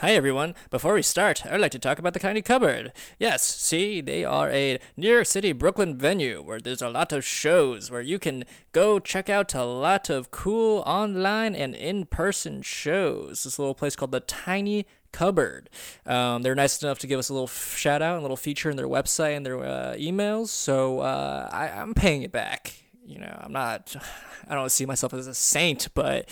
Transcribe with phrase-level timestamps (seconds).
[0.00, 0.54] Hi everyone.
[0.70, 2.92] Before we start, I'd like to talk about the Tiny Cupboard.
[3.18, 7.24] Yes, see, they are a New York City, Brooklyn venue where there's a lot of
[7.24, 13.42] shows where you can go check out a lot of cool online and in-person shows.
[13.42, 15.68] This little place called the Tiny Cupboard.
[16.06, 18.76] Um, they're nice enough to give us a little shout out, a little feature in
[18.76, 20.46] their website and their uh, emails.
[20.50, 22.72] So uh, I, I'm paying it back.
[23.04, 23.96] You know, I'm not.
[24.48, 26.30] I don't see myself as a saint, but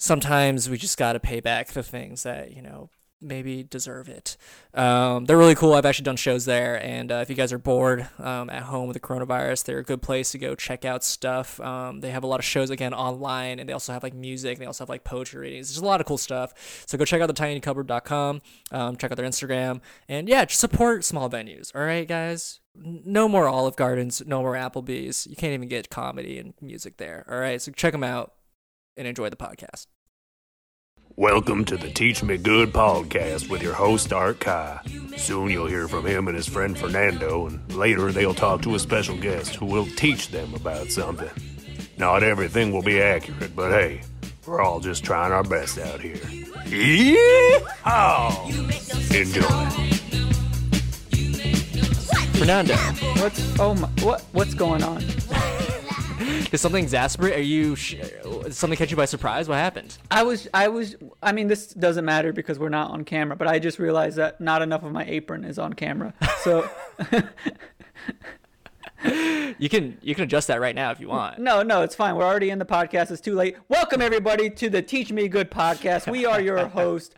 [0.00, 2.90] sometimes we just got to pay back the things that you know
[3.22, 4.38] maybe deserve it.
[4.72, 5.74] Um, they're really cool.
[5.74, 8.88] I've actually done shows there, and uh, if you guys are bored um, at home
[8.88, 11.60] with the coronavirus, they're a good place to go check out stuff.
[11.60, 14.58] Um, they have a lot of shows again online, and they also have like music.
[14.58, 15.68] They also have like poetry readings.
[15.68, 16.84] There's a lot of cool stuff.
[16.86, 18.40] So go check out the tinycupboard.com.
[18.72, 21.74] Um, check out their Instagram, and yeah, just support small venues.
[21.74, 22.60] All right, guys.
[22.74, 25.26] No more Olive Gardens, no more Applebee's.
[25.26, 27.26] You can't even get comedy and music there.
[27.28, 28.32] All right, so check them out
[28.96, 29.86] and enjoy the podcast.
[31.16, 34.80] Welcome to the Teach Me Good podcast with your host, Art Kai.
[35.16, 38.78] Soon you'll hear from him and his friend Fernando, and later they'll talk to a
[38.78, 41.28] special guest who will teach them about something.
[41.98, 44.00] Not everything will be accurate, but hey,
[44.46, 46.14] we're all just trying our best out here.
[46.66, 48.46] Yeehaw!
[49.14, 49.86] Enjoy.
[52.38, 52.74] Fernando,
[53.20, 55.02] What's oh my what what's going on?
[56.50, 57.34] Did something exasperate?
[57.36, 57.76] Are you?
[57.76, 59.48] Sh- did something catch you by surprise?
[59.48, 59.96] What happened?
[60.10, 63.46] I was I was I mean this doesn't matter because we're not on camera, but
[63.48, 66.14] I just realized that not enough of my apron is on camera.
[66.42, 66.68] So
[69.58, 71.38] You can you can adjust that right now if you want.
[71.38, 72.16] no, no, it's fine.
[72.16, 73.10] We're already in the podcast.
[73.10, 73.56] It's too late.
[73.68, 76.10] Welcome everybody to the Teach Me Good podcast.
[76.10, 77.14] We are your host,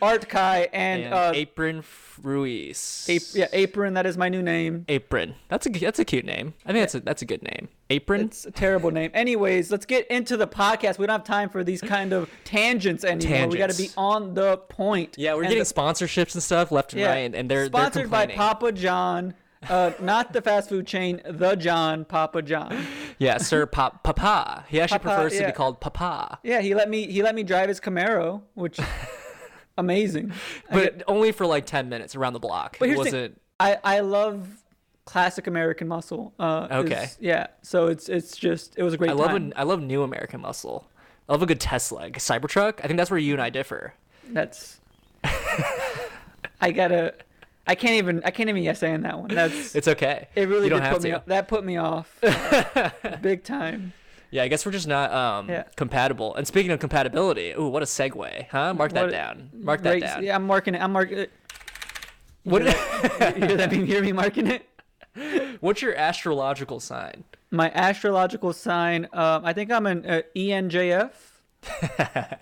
[0.00, 1.82] Art Kai and, And uh Apron
[2.22, 3.06] Ruiz.
[3.10, 4.84] ap- yeah, Apron, that is my new name.
[4.88, 5.34] Apron.
[5.48, 6.54] That's a that's a cute name.
[6.64, 7.68] I think that's a that's a good name.
[7.90, 8.22] Apron.
[8.22, 9.10] It's a terrible name.
[9.14, 10.98] Anyways, let's get into the podcast.
[10.98, 13.48] We don't have time for these kind of tangents anymore.
[13.48, 15.16] We got to be on the point.
[15.18, 18.26] yeah, we're And getting the- sponsorships and stuff left and right, and they're sponsored they're
[18.26, 18.26] by.
[18.28, 19.34] Papa John,
[19.68, 22.86] uh, not the fast food chain, the John Papa John.
[23.18, 24.64] Yeah, Sir Pop Papa.
[24.68, 27.42] He actually Papa, prefers to be called Papa, Yeah, he let me he let me
[27.42, 28.78] drive his Camaro, which
[29.78, 30.32] amazing.
[30.70, 32.76] But get- only for like ten minutes around the block.
[32.78, 33.40] but it here's the thing, wasn't.
[33.60, 34.48] I I love
[35.04, 36.32] classic American muscle.
[36.38, 37.04] Uh, Okay.
[37.04, 39.52] is- yeah, so it's it's just it was a great I love time.
[39.56, 40.88] a, I love new American muscle.
[41.28, 42.80] I love a good Tesla, like Cybertruck.
[42.82, 43.94] I think that's where you and I differ.
[44.30, 44.80] That's
[46.60, 47.14] I gotta.
[47.66, 48.22] I can't even.
[48.24, 49.28] I can't even yes saying that one.
[49.28, 49.74] That's.
[49.76, 50.28] It's okay.
[50.34, 51.12] it really you don't did have put me.
[51.12, 51.24] Off.
[51.26, 52.20] That put me off,
[53.22, 53.92] big time.
[54.34, 55.62] Yeah, I guess we're just not um Yeah.
[55.76, 56.34] compatible.
[56.34, 58.74] And speaking of compatibility, ooh, what a segue, huh?
[58.74, 59.50] Mark that What- down.
[59.54, 60.24] Mark that Right, down.
[60.24, 60.82] Yeah, I'm marking it.
[60.82, 61.30] I'm marking it.
[62.42, 62.62] What?
[62.64, 62.72] You
[63.46, 63.72] hear that?
[63.72, 64.66] You hear me marking it?
[65.60, 67.22] what's your astrological sign?
[67.52, 69.06] My astrological sign.
[69.12, 71.12] Um, I think I'm an uh, ENJF.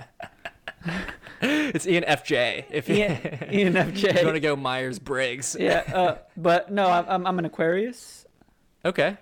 [1.44, 2.66] It's ENFJ.
[2.70, 5.56] If you, EN, you want to go Myers Briggs.
[5.58, 8.26] Yeah, uh, but no, I'm I'm an Aquarius.
[8.84, 9.16] Okay.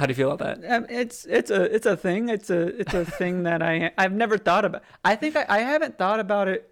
[0.00, 0.70] How do you feel about that?
[0.72, 2.28] Um, it's it's a it's a thing.
[2.30, 4.82] It's a it's a thing that I I've never thought about.
[5.04, 6.70] I think I, I haven't thought about it.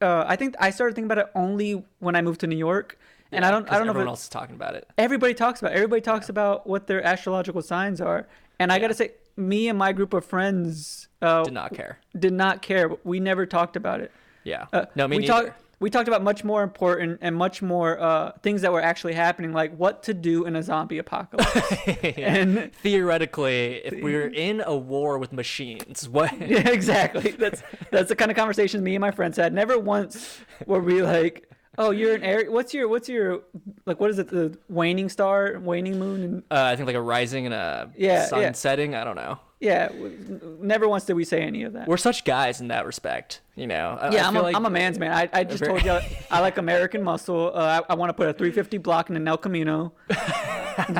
[0.00, 2.98] Uh, I think I started thinking about it only when I moved to New York,
[3.32, 4.86] and I don't I don't know if everyone it- else is talking about it.
[4.98, 5.72] everybody talks about.
[5.72, 5.76] it.
[5.76, 8.28] Everybody talks about what their astrological signs are,
[8.58, 11.98] and I gotta say, me and my group of friends uh, Did not care.
[12.18, 12.90] did not care.
[13.04, 14.12] We never talked about it.
[14.44, 14.66] Yeah.
[14.72, 15.32] Uh, no, me we neither.
[15.48, 19.12] talked we talked about much more important and much more uh, things that were actually
[19.12, 21.72] happening, like what to do in a zombie apocalypse.
[22.16, 26.32] and Theoretically, if we're in a war with machines, what?
[26.48, 27.32] yeah, exactly.
[27.32, 29.52] That's that's the kind of conversations me and my friends had.
[29.52, 32.50] Never once were we like, "Oh, you're an air.
[32.50, 33.42] What's your what's your
[33.84, 34.00] like?
[34.00, 34.28] What is it?
[34.28, 38.24] The waning star, waning moon, and Uh, I think like a rising and a Yeah,
[38.26, 38.52] sun yeah.
[38.52, 38.94] setting.
[38.94, 39.38] I don't know.
[39.60, 39.88] Yeah.
[40.60, 41.88] Never once did we say any of that.
[41.88, 43.98] We're such guys in that respect, you know.
[44.00, 45.12] I, yeah, I I'm a, like- am a man's man.
[45.12, 45.98] I, I just told you
[46.30, 47.52] I like American muscle.
[47.54, 49.92] Uh, I, I want to put a 350 block in an El Camino.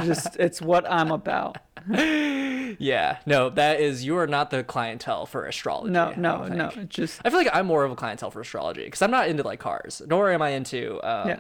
[0.05, 1.59] Just it's what I'm about.
[2.79, 5.93] Yeah, no, that is you are not the clientele for astrology.
[5.93, 6.69] No, no, no.
[6.89, 9.43] just I feel like I'm more of a clientele for astrology because I'm not into
[9.45, 11.39] like cars, nor am I into um, Yeah.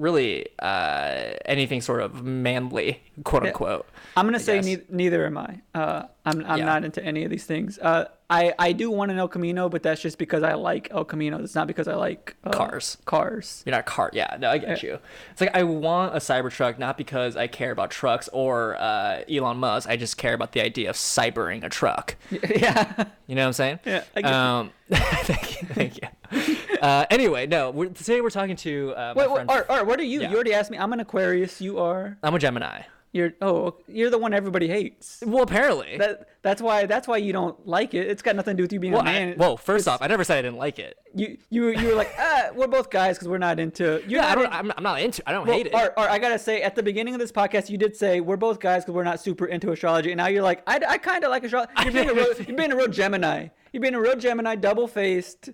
[0.00, 3.86] Really uh, anything sort of manly, quote unquote.
[4.16, 4.64] I'm gonna say guess.
[4.64, 5.60] neither, neither am I.
[5.74, 6.64] Uh, I'm I'm Yeah.
[6.64, 7.78] not into any of these things.
[7.78, 11.04] Uh, I I do want an El Camino, but that's just because I like El
[11.04, 11.42] Camino.
[11.42, 12.96] It's not because I like uh, Cars.
[13.04, 13.62] Cars.
[13.66, 14.10] You're not car.
[14.12, 14.98] Yeah, no, I get you.
[15.32, 19.56] It's like I want a Cybertruck not because I care about trucks or uh, Elon
[19.58, 19.88] Musk.
[19.88, 22.16] I just care about the idea of cybering a truck.
[22.30, 23.04] yeah.
[23.26, 23.80] You know what I'm saying?
[23.84, 25.68] Yeah, I get um, thank you.
[25.68, 26.08] Thank you.
[26.80, 27.70] Uh, anyway, no.
[27.70, 29.48] We're, today we're talking to uh, my Wait, wait.
[29.50, 30.22] Art, Art, what are you?
[30.22, 30.30] Yeah.
[30.30, 30.78] You already asked me.
[30.78, 31.60] I'm an Aquarius.
[31.60, 32.16] You are.
[32.22, 32.84] I'm a Gemini.
[33.12, 35.20] You're oh, you're the one everybody hates.
[35.26, 35.98] Well, apparently.
[35.98, 38.06] That that's why that's why you don't like it.
[38.06, 39.32] It's got nothing to do with you being well, a man.
[39.32, 40.96] I, well, first It's- off, I never said I didn't like it.
[41.12, 44.00] you you you were like ah, we're both guys because we're not into.
[44.06, 44.44] You're Yeah, I don't.
[44.44, 45.28] In, I'm, I'm not into.
[45.28, 45.74] I don't Well, hate it.
[45.74, 48.36] Or, or I gotta say, at the beginning of this podcast, you did say we're
[48.36, 51.24] both guys because we're not super into astrology, and now you're like, I, I kind
[51.24, 51.72] of like astrology.
[51.82, 53.48] You're being a real, you're being a real Gemini.
[53.72, 55.50] You're being a real Gemini, double faced.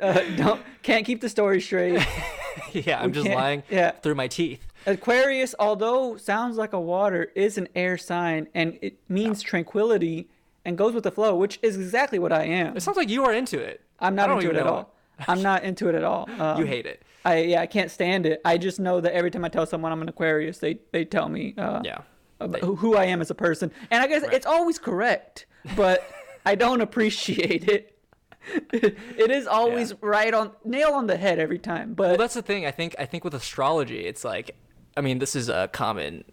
[0.00, 2.06] Uh, don't can't keep the story straight.
[2.72, 3.92] yeah, I'm just lying yeah.
[3.92, 4.64] through my teeth.
[4.86, 10.28] Aquarius, although sounds like a water, is an air sign, and it means tranquility
[10.64, 12.76] and goes with the flow, which is exactly what I am.
[12.76, 13.82] It sounds like you are into it.
[13.98, 14.94] I'm not into it at all.
[15.28, 16.28] I'm not into it at all.
[16.40, 17.02] Um, You hate it.
[17.24, 18.40] I yeah, I can't stand it.
[18.44, 21.28] I just know that every time I tell someone I'm an Aquarius, they they tell
[21.28, 21.98] me uh, Yeah.
[22.40, 25.44] about who- who I am as a person, and I guess it's always correct,
[25.76, 26.02] but
[26.46, 27.98] I don't appreciate it.
[28.72, 29.96] it is always Yeah.
[30.00, 31.92] right on nail on the head every time.
[31.92, 32.64] But Well, that's the thing.
[32.64, 32.94] I think.
[32.98, 34.56] I think with astrology, it's like.
[35.00, 36.24] I mean, this is a common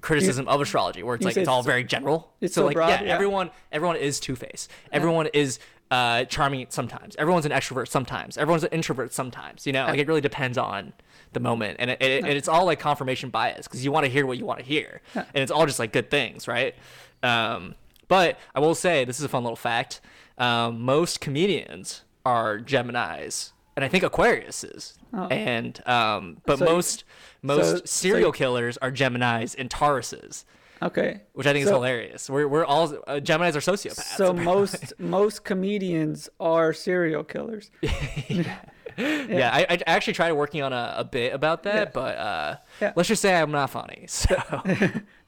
[0.00, 2.32] criticism of astrology, where it's like it's all so- very general.
[2.40, 3.14] it's so, so like, broad, yeah, yeah.
[3.14, 4.70] everyone, everyone is two faced.
[4.90, 5.58] Everyone is
[5.90, 7.16] uh, charming sometimes.
[7.16, 8.38] Everyone's an extrovert sometimes.
[8.38, 9.66] Everyone's an introvert sometimes.
[9.66, 10.94] You know, like it really depends on
[11.34, 14.10] the moment, and it, it, and it's all like confirmation bias because you want to
[14.10, 16.74] hear what you want to hear, and it's all just like good things, right?
[17.22, 17.74] Um,
[18.08, 20.00] but I will say this is a fun little fact.
[20.38, 24.94] Um, most comedians are Gemini's, and I think Aquarius is.
[25.12, 26.56] And um, but Oh.
[26.56, 27.04] So most
[27.42, 30.44] most so- so serial you- killers are Gemini's and Tauruses,
[30.82, 32.28] okay, which I think is hilarious.
[32.28, 34.16] We're we're all uh, Gemini's are sociopaths.
[34.16, 37.70] So most most comedians are serial killers.
[38.28, 38.58] yeah,
[38.96, 39.50] yeah.
[39.52, 41.90] I, I actually tried working on a, a bit about that, Yeah.
[41.94, 42.92] but uh, Yeah.
[42.96, 44.06] let's just say I'm not funny.
[44.08, 44.34] So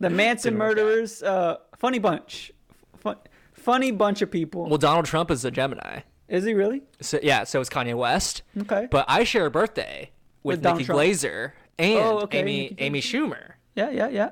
[0.00, 0.76] The Manson Didn't work out.
[0.84, 2.52] murderers, uh, funny bunch,
[2.98, 3.16] Fun,
[3.54, 4.66] funny bunch of people.
[4.68, 6.00] well, Donald Trump is a Gemini.
[6.28, 6.82] Is he really?
[7.00, 8.42] So yeah, so is Kanye West.
[8.62, 8.88] Okay.
[8.90, 10.10] But I share a birthday
[10.42, 11.00] with, With Nikki Trump.
[11.00, 13.52] Glazer and Oh, okay, Amy Nikki Amy Schumer.
[13.74, 14.30] Yeah, yeah, yeah.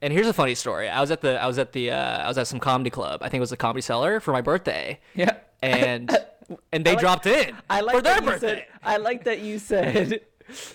[0.00, 0.88] And here's a funny story.
[0.88, 3.22] I was at the I was at the uh, I was at some comedy club.
[3.22, 4.98] I think it was the Comedy Cellar for my birthday.
[5.14, 5.36] Yeah.
[5.62, 6.10] And
[6.72, 8.46] and they like- dropped in I like for their birthday.
[8.48, 8.66] said.
[8.82, 10.20] I like that you said.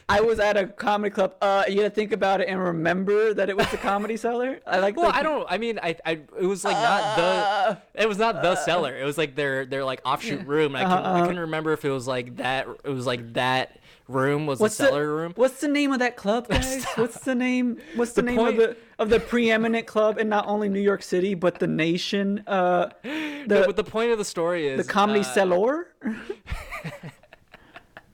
[0.10, 1.36] I was at a comedy club.
[1.42, 4.60] Uh, you gotta think about it and remember that it was the comedy cellar.
[4.66, 4.96] I like.
[4.96, 5.46] Well, that I don't.
[5.50, 8.02] I mean, I, I it was like not Uh, the.
[8.04, 8.98] It was not the cellar.
[8.98, 10.76] It was like their their like offshoot room.
[10.76, 12.68] I, Uh-huh, couldn't, I couldn't remember if it was like that.
[12.84, 15.34] It was like that room was What's the cellar room.
[15.36, 16.86] What's the name of that club, guys?
[16.96, 17.78] What's the name?
[17.96, 20.80] What's the, The name point- of the of the preeminent club in not only New
[20.82, 22.44] York City but the nation?
[22.48, 25.88] Uh, No, the but the point of the story is the comedy uh, cellar.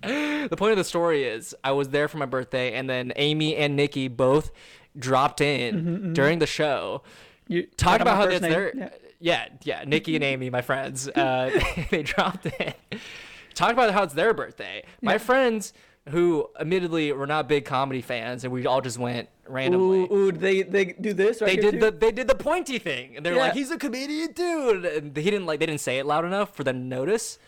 [0.03, 3.55] The point of the story is I was there for my birthday, and then Amy
[3.55, 4.51] and Nikki both
[4.97, 7.01] dropped in Mm-hmm, during the show.
[7.47, 8.51] You Talk about how that's name.
[8.51, 8.89] their Yeah.
[9.19, 9.47] yeah.
[9.63, 11.51] yeah Nikki and Amy, my friends, uh,
[11.89, 12.73] they dropped in.
[13.53, 14.83] Talk about how it's their birthday.
[15.01, 15.73] My friends,
[16.09, 20.01] who admittedly were not big comedy fans, and we all just went randomly.
[20.01, 21.41] Ooh, ooh, they they do this.
[21.41, 21.79] Right they did too?
[21.79, 25.23] the they did the pointy thing, and they're like, "He's a comedian, dude." And he
[25.23, 27.39] didn't like they didn't say it loud enough for them to notice,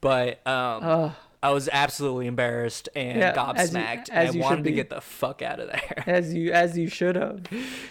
[0.00, 1.12] but um,
[1.44, 4.88] I was absolutely embarrassed and Yeah, as you- gobsmacked, as and I wanted to get
[4.90, 6.04] the fuck out of there.
[6.06, 7.42] as you as you should have.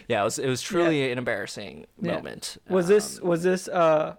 [0.07, 2.15] yeah, it was it was truly an embarrassing Yeah.
[2.15, 2.57] moment.
[2.67, 4.15] Was this was this uh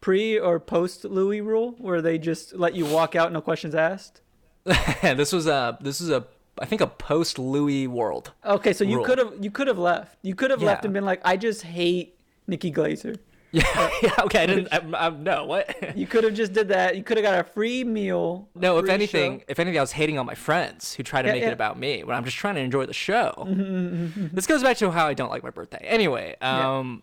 [0.00, 4.20] pre or post Louis rule where they just let you walk out no questions asked?
[5.02, 6.26] this was a this was a
[6.58, 8.32] I think a post Louis world.
[8.44, 10.18] Okay, so you could have you could have left.
[10.22, 13.16] You could have left and been like, I just hate Nikki Glazer.
[13.60, 14.14] Yeah, yeah.
[14.20, 14.68] Okay, I didn't.
[14.72, 15.96] I, I, no, what?
[15.96, 16.96] You could have just did that.
[16.96, 18.48] You could have got a free meal.
[18.54, 19.44] No, if anything, show.
[19.48, 21.48] if anything, I was hating on my friends who try to Yeah, make yeah.
[21.48, 23.34] it about me when I'm just trying to enjoy the show.
[23.46, 25.84] Mm-hmm, This goes back to how I don't like my birthday.
[25.84, 27.02] Anyway, um,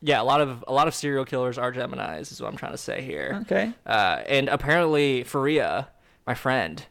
[0.00, 0.20] yeah.
[0.20, 2.78] a lot of a lot of serial killers are Gemini's, is what I'm trying to
[2.78, 3.38] say here.
[3.42, 3.72] Okay.
[3.84, 5.88] Uh, and apparently, Faria,
[6.26, 6.84] my friend,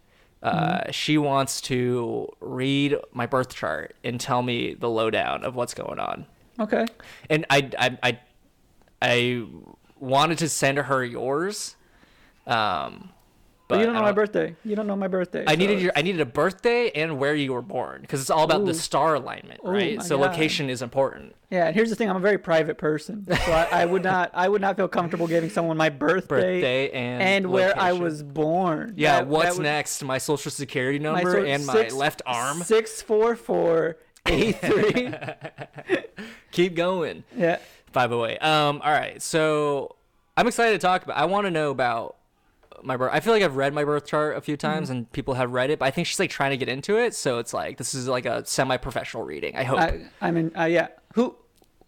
[0.43, 0.91] uh, Mm-hmm.
[0.91, 5.99] she wants to read my birth chart and tell me the lowdown of what's going
[5.99, 6.27] on.
[6.59, 6.85] Okay.
[7.29, 8.19] And I, I, I,
[9.01, 9.43] I
[9.99, 11.75] wanted to send her yours.
[12.47, 13.09] Um,
[13.67, 14.55] But, you don't know I my birthday.
[14.65, 15.43] You don't know my birthday.
[15.45, 18.31] I so needed your I needed a birthday and where you were born because it's
[18.31, 19.97] all about the star alignment, right?
[19.97, 20.31] my so God.
[20.31, 21.35] location is important.
[21.51, 24.31] Yeah, and here's the thing: I'm a very private person, so I, I would not,
[24.33, 28.23] I would not feel comfortable giving someone my birthday, Birthday and and where I was
[28.23, 28.93] born.
[28.97, 30.03] Yeah, That- what's that would- next?
[30.03, 32.63] My social security my number and my six- left arm.
[32.63, 35.11] Six four four eight three.
[36.51, 37.23] Keep going.
[37.37, 37.57] yeah.
[37.91, 39.21] By the way, um, all right.
[39.21, 39.95] So
[40.37, 41.17] I'm excited to talk about.
[41.17, 42.15] I want to know about
[42.83, 43.11] my birth.
[43.13, 44.67] I feel like I've read my birth chart a few Mm-hmm.
[44.67, 46.97] times and people have read it, but I think she's like trying to get into
[46.97, 47.13] it.
[47.15, 49.55] So it's like this is like a semi-professional reading.
[49.55, 49.79] I hope.
[49.79, 50.87] I, I mean, uh, yeah.
[51.15, 51.35] Who?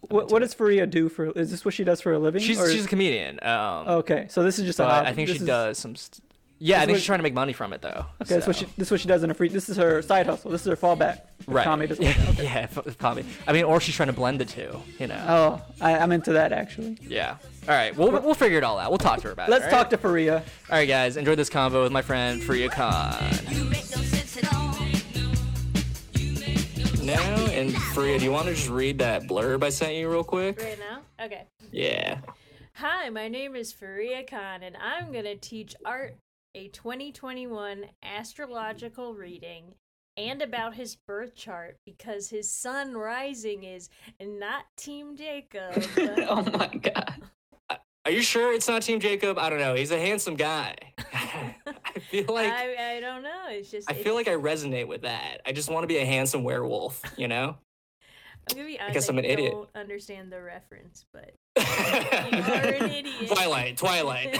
[0.08, 1.30] What, what does Faria do for?
[1.30, 2.42] Is this what she does for a living?
[2.42, 3.38] she's or- she's a comedian.
[3.42, 4.26] Um, okay.
[4.28, 4.84] So this is just a.
[4.84, 5.94] I think she is- does some.
[5.94, 6.20] St-
[6.64, 8.06] Yeah, I think what- she's trying to make money from it though.
[8.22, 9.48] Okay, that's what she this is what she does in her free.
[9.48, 10.50] This is her side hustle.
[10.50, 11.22] This is her fallback.
[11.48, 11.64] Right.
[11.64, 12.04] Tommy doesn't.
[12.38, 13.24] yeah, f- probably.
[13.48, 14.80] I mean, or she's trying to blend the two.
[15.00, 15.24] You know.
[15.28, 16.98] Oh, I, I'm into that actually.
[17.02, 17.36] Yeah.
[17.68, 17.96] All right.
[17.96, 18.90] We'll we'll figure it all out.
[18.92, 19.50] We'll talk to her about it.
[19.50, 19.70] Let's it.
[19.70, 20.36] talk to Faria.
[20.36, 21.16] All right, guys.
[21.16, 23.16] Enjoy this convo with my friend Faria Khan.
[23.50, 24.72] You make no sense at all.
[27.04, 27.46] now.
[27.46, 30.60] And Faria, do you want to just read that blurb I sent you real quick?
[30.62, 31.24] Right now?
[31.26, 31.42] Okay.
[31.70, 32.18] Yeah.
[32.74, 36.16] Hi, my name is Faria Khan, and I'm going to teach Art
[36.54, 39.74] a 2021 astrological reading
[40.16, 43.88] and about his birth chart because his sun rising is
[44.20, 45.82] not Team Jacob.
[46.28, 47.22] oh my god.
[48.04, 49.38] Are you sure it's not Team Jacob?
[49.38, 49.74] I don't know.
[49.74, 50.74] He's a handsome guy.
[51.14, 53.44] I feel like I, I, I don't know.
[53.48, 53.88] It's just.
[53.88, 55.38] I feel like I resonate with that.
[55.46, 57.56] I just want to be a handsome werewolf, you know?
[58.50, 58.94] I'm gonna be honest.
[58.94, 59.52] guess I'm an I idiot.
[59.52, 63.28] don't understand the reference, but you are an idiot.
[63.28, 64.36] Twilight, Twilight.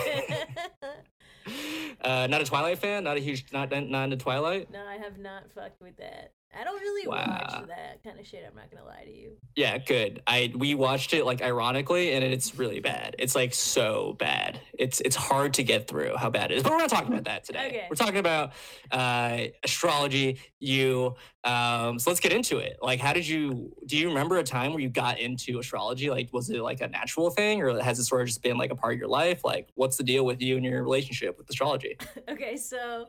[2.01, 3.05] uh, not a Twilight fan.
[3.05, 4.71] Not a huge, not not into Twilight.
[4.71, 6.33] no, I have not fucked with that.
[6.59, 7.17] I don't really Wow.
[7.27, 8.45] watch that kind of shit.
[8.47, 9.33] I'm not gonna lie to you.
[9.57, 10.23] Yeah, good.
[10.27, 13.17] I we watched it like ironically, and it's really bad.
[13.19, 14.61] It's like so bad.
[14.79, 16.63] It's it's hard to get through how bad it is.
[16.63, 17.67] But we're not talking about that today.
[17.69, 17.87] Okay.
[17.89, 18.53] We're talking about
[18.91, 20.39] uh, astrology.
[20.61, 21.17] You.
[21.45, 22.79] Um, so let's get into it.
[22.81, 23.75] Like, how did you?
[23.87, 26.09] Do you remember a time where you got into astrology?
[26.09, 28.71] Like, was it like a natural thing, or has it sort of just been like
[28.71, 29.43] a part of your life?
[29.45, 31.97] Like, what's the deal with you and your relationship with astrology?
[32.29, 33.07] Okay, so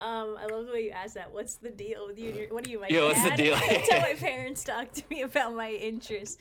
[0.00, 1.32] um, I love the way you asked that.
[1.32, 2.30] What's the deal with you?
[2.32, 3.36] your- What are you, my Yeah, what's the dad?
[3.36, 3.56] deal?
[3.90, 6.36] How my parents talk to me about my interests.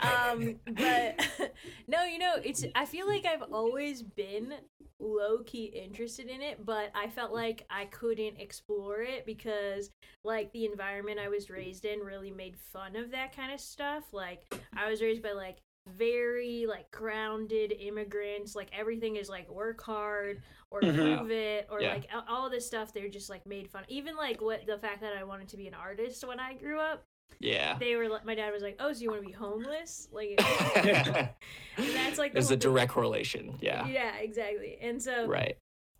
[0.00, 1.26] Um, but
[1.88, 2.64] no, you know, it's.
[2.74, 4.54] I feel like I've always been
[4.98, 9.90] low key interested in it, but I felt like I couldn't explore it because,
[10.24, 14.04] like, the environment I was raised in really made fun of that kind of stuff.
[14.12, 14.42] Like,
[14.74, 15.58] I was raised by like
[15.96, 20.42] very like grounded immigrants like everything is like work hard
[20.76, 21.16] or mm-hmm.
[21.18, 21.94] prove it or Yeah.
[21.94, 25.12] like all this stuff they're just like made fun even like what the fact that
[25.18, 27.04] i wanted to be an artist when i grew up
[27.40, 27.76] Yeah.
[27.78, 30.38] they were like my dad was like oh so you want to be homeless like
[30.74, 33.56] There's and that's like the a direct correlation.
[33.60, 33.86] Yeah.
[33.86, 35.56] yeah exactly and so Right.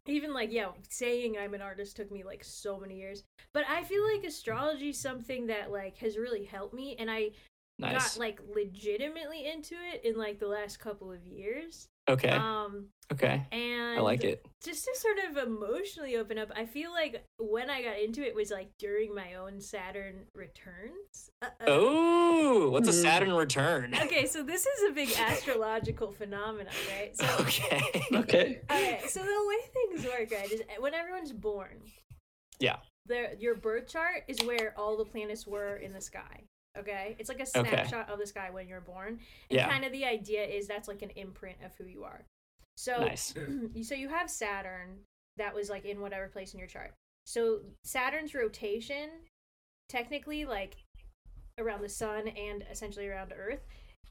[0.06, 3.82] even like yeah saying i'm an artist took me like so many years but i
[3.82, 7.30] feel like astrology is something that like has really helped me and i
[7.78, 8.14] Nice.
[8.14, 12.30] got like legitimately into it in like the last couple of years okay.
[12.30, 13.46] um okay.
[13.52, 14.44] and I like it.
[14.64, 18.34] just to sort of emotionally open up i feel like when i got into it
[18.34, 21.64] was like during my own saturn returns Uh-oh.
[21.66, 23.02] Oh, what's a Mhm.
[23.02, 23.94] Saturn return?
[24.02, 27.82] okay so this is a big astrological phenomenon right so Okay.
[28.14, 28.60] Okay.
[28.70, 31.80] okay so the way things work right is when everyone's born
[32.58, 32.76] Yeah.
[33.04, 36.44] their your birth chart is where all the planets were in the sky
[36.78, 37.68] okay it's like a Okay.
[37.70, 39.08] snapshot of this guy when you're born
[39.50, 39.68] and Yeah.
[39.68, 42.24] kind of the idea is that's like an imprint of who you are
[42.76, 43.34] so Nice.
[43.74, 44.98] you so you have Saturn
[45.38, 46.94] that was like in whatever place in your chart.
[47.26, 49.08] So Saturn's rotation,
[49.88, 50.76] technically, like
[51.58, 53.60] around the sun and essentially around Earth,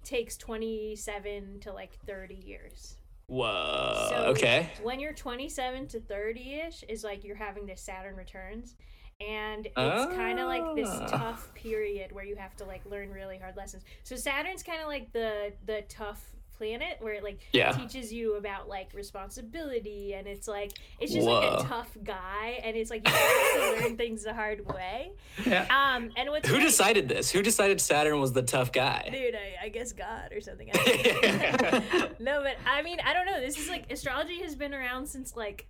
[0.04, 2.98] takes twenty seven to like thirty years.
[3.28, 4.08] Whoa.
[4.10, 4.70] So okay.
[4.84, 8.76] When you're twenty seven to thirty ish, is like you're having this Saturn returns.
[9.22, 11.08] And it's kind of like this Ah.
[11.08, 13.84] tough period where you have to like learn really hard lessons.
[14.04, 16.22] So Saturn's kind of like the the tough
[16.58, 17.72] planet where it like Yeah.
[17.72, 22.76] teaches you about like responsibility and it's like it's just like a tough guy and
[22.78, 25.12] it's like you have to learn things the hard way.
[25.46, 25.62] Yeah.
[25.70, 27.32] Um and what's Who decided this?
[27.32, 29.08] Who decided Saturn was the tough guy?
[29.12, 30.70] Dude, I, I guess God or something.
[30.74, 32.10] I don't know.
[32.20, 33.40] no, but I mean, I don't know.
[33.40, 35.68] This is like astrology has been around since like,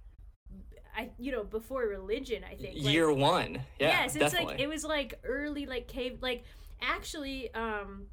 [0.96, 2.44] I you know before religion.
[2.44, 3.56] I think Like, Year one.
[3.80, 3.90] Yeah.
[4.04, 4.54] yes, it's definitely.
[4.54, 6.44] like it was like early like cave like
[6.82, 8.08] actually um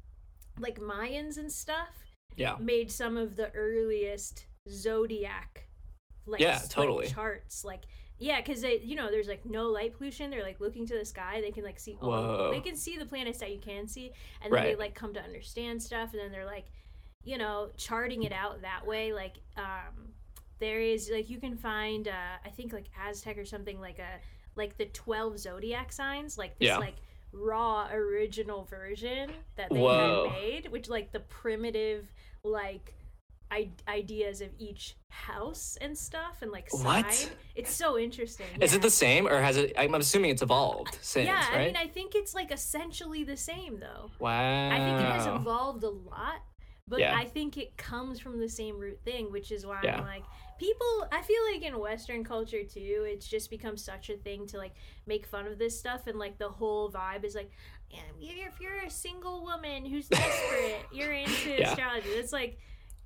[0.59, 1.89] like Mayans and stuff
[2.35, 2.55] yeah.
[2.59, 5.67] made some of the earliest zodiac
[6.25, 7.07] like Yeah, s- like, totally.
[7.07, 7.81] charts like
[8.19, 11.03] yeah because they you know there's like no light pollution they're like looking to the
[11.05, 12.51] sky they can like see all Whoa.
[12.53, 14.11] they can see the planets that you can see
[14.41, 16.65] and then they like come to understand stuff and then they're like
[17.23, 20.09] you know charting it out that way like um
[20.59, 22.11] there is like you can find uh
[22.45, 24.19] i think like aztec or something like a
[24.55, 26.77] like the 12 zodiac signs like this Yeah.
[26.77, 26.95] like
[27.31, 30.29] raw original version that they Whoa.
[30.29, 32.05] had made which like the primitive
[32.43, 32.93] like
[33.51, 37.31] I- ideas of each house and stuff and like What?
[37.55, 38.77] it's so interesting Is yeah.
[38.77, 39.73] it the same or has it?
[39.77, 41.61] I'm assuming it's evolved since, yeah right?
[41.61, 44.69] i mean i think it's like essentially the same though wow.
[44.71, 46.41] I think it has evolved a lot,
[46.87, 47.15] but Yeah.
[47.17, 49.99] I think it comes from the same root thing, which is why Yeah.
[49.99, 50.23] I'm like,
[50.59, 54.57] people, I feel like in Western culture too, it's just become such a thing to
[54.57, 54.73] like
[55.05, 57.51] make fun of this stuff, and like the whole vibe is like,
[58.19, 61.69] if you're a single woman who's desperate, you're into Yeah.
[61.71, 62.09] astrology.
[62.09, 62.59] It's like,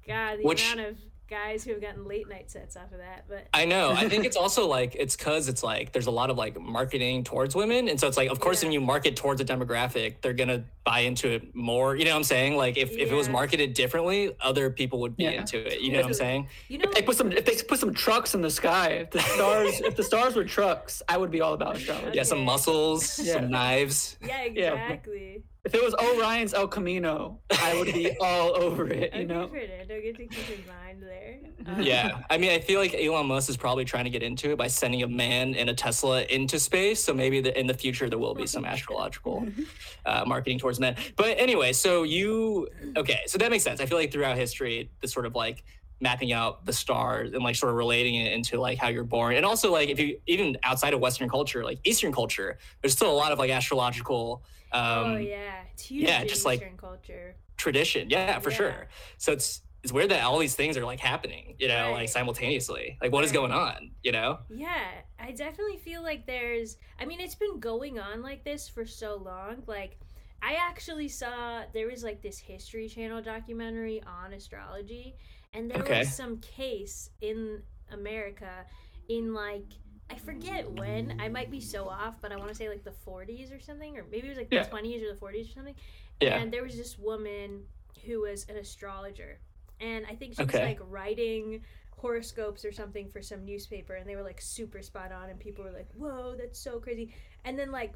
[0.07, 0.97] God, the Which- amount of
[1.29, 3.25] guys who have gotten late night sets off of that.
[3.27, 3.91] But I know.
[3.91, 7.23] I think it's also like it's because it's like there's a lot of like marketing
[7.23, 8.67] towards women, and so it's like of course Yeah.
[8.67, 11.95] when you market towards a demographic, they're gonna buy into it more.
[11.95, 12.55] You know what I'm saying?
[12.55, 15.31] Like if, if it was marketed differently, other people would be Yeah.
[15.31, 15.81] into it.
[15.81, 16.47] You know what I'm saying?
[16.69, 19.11] you know, If they put some, if they put some trucks in the sky, if
[19.11, 22.11] the stars, if the stars were trucks, I would be all about astrology.
[22.15, 23.33] Yeah, some muscles, Yeah.
[23.33, 24.17] some knives.
[24.25, 24.73] yeah, Yeah.
[24.73, 25.43] exactly.
[25.67, 29.13] If it was Orion's El Camino, I would be all over it.
[29.13, 29.49] You okay, know.
[29.49, 31.39] Fernando, get to keep in mind there.
[31.67, 34.51] Um, Yeah, I mean, I feel like Elon Musk is probably trying to get into
[34.51, 37.03] it by sending a man and a Tesla into space.
[37.03, 39.45] So maybe the, in the future there will be some astrological
[40.05, 40.95] uh, marketing towards men.
[41.17, 43.19] But anyway, so you okay?
[43.25, 43.81] So that makes sense.
[43.81, 45.65] I feel like throughout history, the sort of like
[45.99, 49.35] mapping out the stars and like sort of relating it into like how you're born,
[49.35, 53.11] and also like if you even outside of Western culture, like Eastern culture, there's still
[53.11, 54.43] a lot of like astrological.
[54.71, 57.35] Um, oh yeah, it's huge yeah, just, like- Eastern culture.
[57.57, 58.09] tradition.
[58.09, 58.55] Yeah, for Yeah.
[58.57, 58.87] sure.
[59.17, 62.97] So it's it's weird that all these things are like happening, you know, like simultaneously.
[63.01, 63.35] Like what is Right.
[63.35, 64.39] going on, you know?
[64.49, 64.85] Yeah,
[65.19, 66.77] I definitely feel like there's.
[66.99, 69.63] I mean, it's been going on like this for so long.
[69.67, 69.97] Like,
[70.41, 75.15] I actually saw there was like this History Channel documentary on astrology,
[75.57, 75.99] and there Okay.
[75.99, 77.61] was some case in
[77.91, 78.65] America
[79.09, 79.65] in like.
[80.09, 81.15] I forget when.
[81.19, 83.97] I might be so off, but I want to say like the 40s or something,
[83.97, 84.63] or maybe it was like Yeah.
[84.63, 85.75] the 20s or the 40s or something.
[86.21, 86.39] Yeah.
[86.39, 87.63] And there was this woman
[88.05, 89.39] who was an astrologer.
[89.81, 90.59] And I think she Okay.
[90.59, 91.61] was like writing
[91.97, 95.63] horoscopes or something for some newspaper and they were like super spot on and people
[95.65, 97.13] were like, Whoa, that's so crazy.
[97.43, 97.93] And then like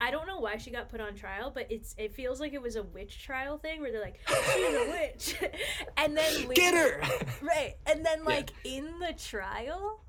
[0.00, 2.60] I don't know why she got put on trial, but it's it feels like it
[2.60, 5.36] was a witch trial thing where they're like, She's a witch
[5.96, 7.00] and then Get her.
[7.42, 7.74] Right.
[7.86, 8.24] And then Yeah.
[8.24, 10.02] like in the trial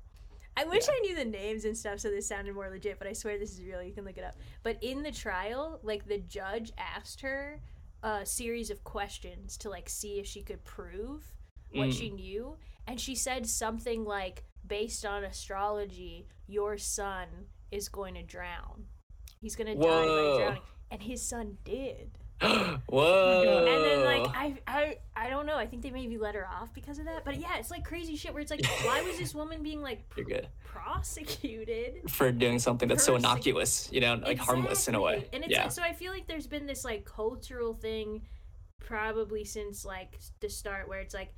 [0.56, 3.12] I wish I knew the names and stuff so this sounded more legit, but I
[3.12, 3.80] swear this is real.
[3.82, 4.36] You can look it up.
[4.64, 7.60] But in the trial, like the judge asked her
[8.02, 11.24] a series of questions to like see if she could prove
[11.72, 11.92] what Mm.
[11.98, 12.56] she knew,
[12.88, 17.28] and she said something like, "Based on astrology, your son
[17.70, 18.86] is going to drown.
[19.40, 22.10] He's going to die by drowning." And his son did.
[22.40, 23.66] Whoa.
[23.68, 25.56] And then like I I I don't know.
[25.56, 27.24] I think they maybe let her off because of that.
[27.24, 30.04] But yeah, it's like crazy shit where it's like, why was this woman being like
[30.16, 30.48] You're good.
[30.64, 32.08] prosecuted?
[32.08, 35.28] For doing something that's so Persec- innocuous, you know, like harmless in a way.
[35.32, 35.64] And it's yeah.
[35.64, 38.22] like, so I feel like there's been this like cultural thing
[38.78, 41.34] probably since like the start where it's like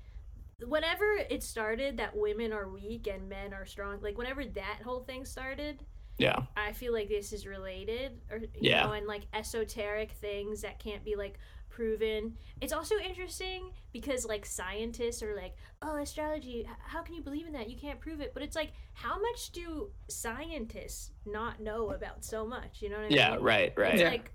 [0.66, 5.00] whenever it started that women are weak and men are strong, like whenever that whole
[5.00, 5.82] thing started,
[6.20, 6.42] yeah.
[6.56, 8.87] I feel like this is related or you Yeah.
[8.87, 11.38] know, and like esoteric things that can't be like
[11.70, 12.37] proven.
[12.61, 17.54] It's also interesting because like scientists are like, "Oh, astrology, how can you believe in
[17.54, 17.70] that?
[17.70, 22.46] You can't prove it." But it's like, how much do scientists not know about so
[22.46, 22.83] much?
[22.83, 23.16] You know what I mean?
[23.16, 23.94] Yeah, right, right.
[23.94, 24.11] It's Yeah.
[24.11, 24.30] like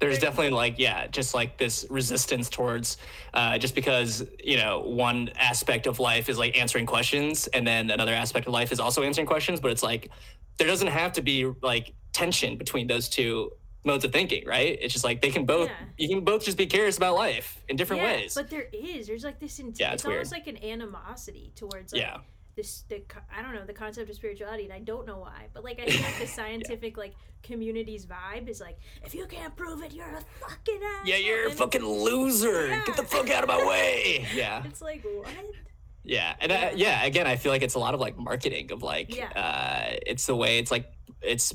[0.00, 2.96] there's definitely like yeah just like this resistance towards
[3.34, 7.90] uh, just because you know one aspect of life is like answering questions and then
[7.90, 10.10] another aspect of life is also answering questions but it's like
[10.60, 13.50] there doesn't have to be like tension between those two
[13.82, 15.74] modes of thinking right it's just like they can both Yeah.
[15.96, 19.06] you can both just be curious about life in different yeah, ways But there is.
[19.06, 19.58] There's like this.
[19.58, 22.18] Int- Yeah, it's it's almost like an animosity towards like yeah
[22.56, 22.82] this.
[22.90, 23.02] The
[23.34, 25.46] I don't know the concept of spirituality, and I don't know why.
[25.54, 29.54] But like I think like the scientific like community's vibe is like, if you can't
[29.56, 31.06] prove it, you're a fucking ass.
[31.06, 35.02] yeah you're a fucking loser get the fuck out of my way yeah It's like
[35.04, 35.28] what?
[36.02, 38.82] Yeah, and I, yeah, again, I feel like it's a lot of like marketing of
[38.82, 39.30] like, Yeah.
[39.36, 40.90] uh, it's the way it's like
[41.22, 41.52] it's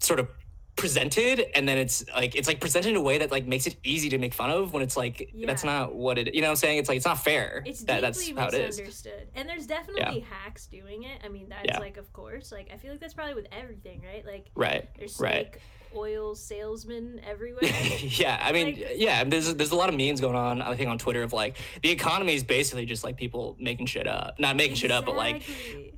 [0.00, 0.28] sort of
[0.76, 3.76] presented, and then it's like it's like presented in a way that like makes it
[3.82, 6.34] easy to make fun of when it's like that's not what it.
[6.34, 7.62] You know, what I'm saying it's like it's not fair.
[7.64, 8.76] It's that that's how it is.
[8.76, 11.18] misunderstood, and there's definitely hacks doing it.
[11.24, 11.78] I mean, that's Yeah.
[11.78, 14.24] like, of course, like I feel like that's probably with everything, right?
[14.26, 14.86] Like Right.
[14.98, 15.48] there's Right.
[15.52, 15.62] snake
[15.94, 17.60] oil salesmen everywhere.
[18.00, 20.62] yeah, I mean, Like- yeah, there's there's a lot of memes going on.
[20.62, 24.06] I think on Twitter of like the economy is basically just like people making shit
[24.06, 25.42] up, not making shit up, but like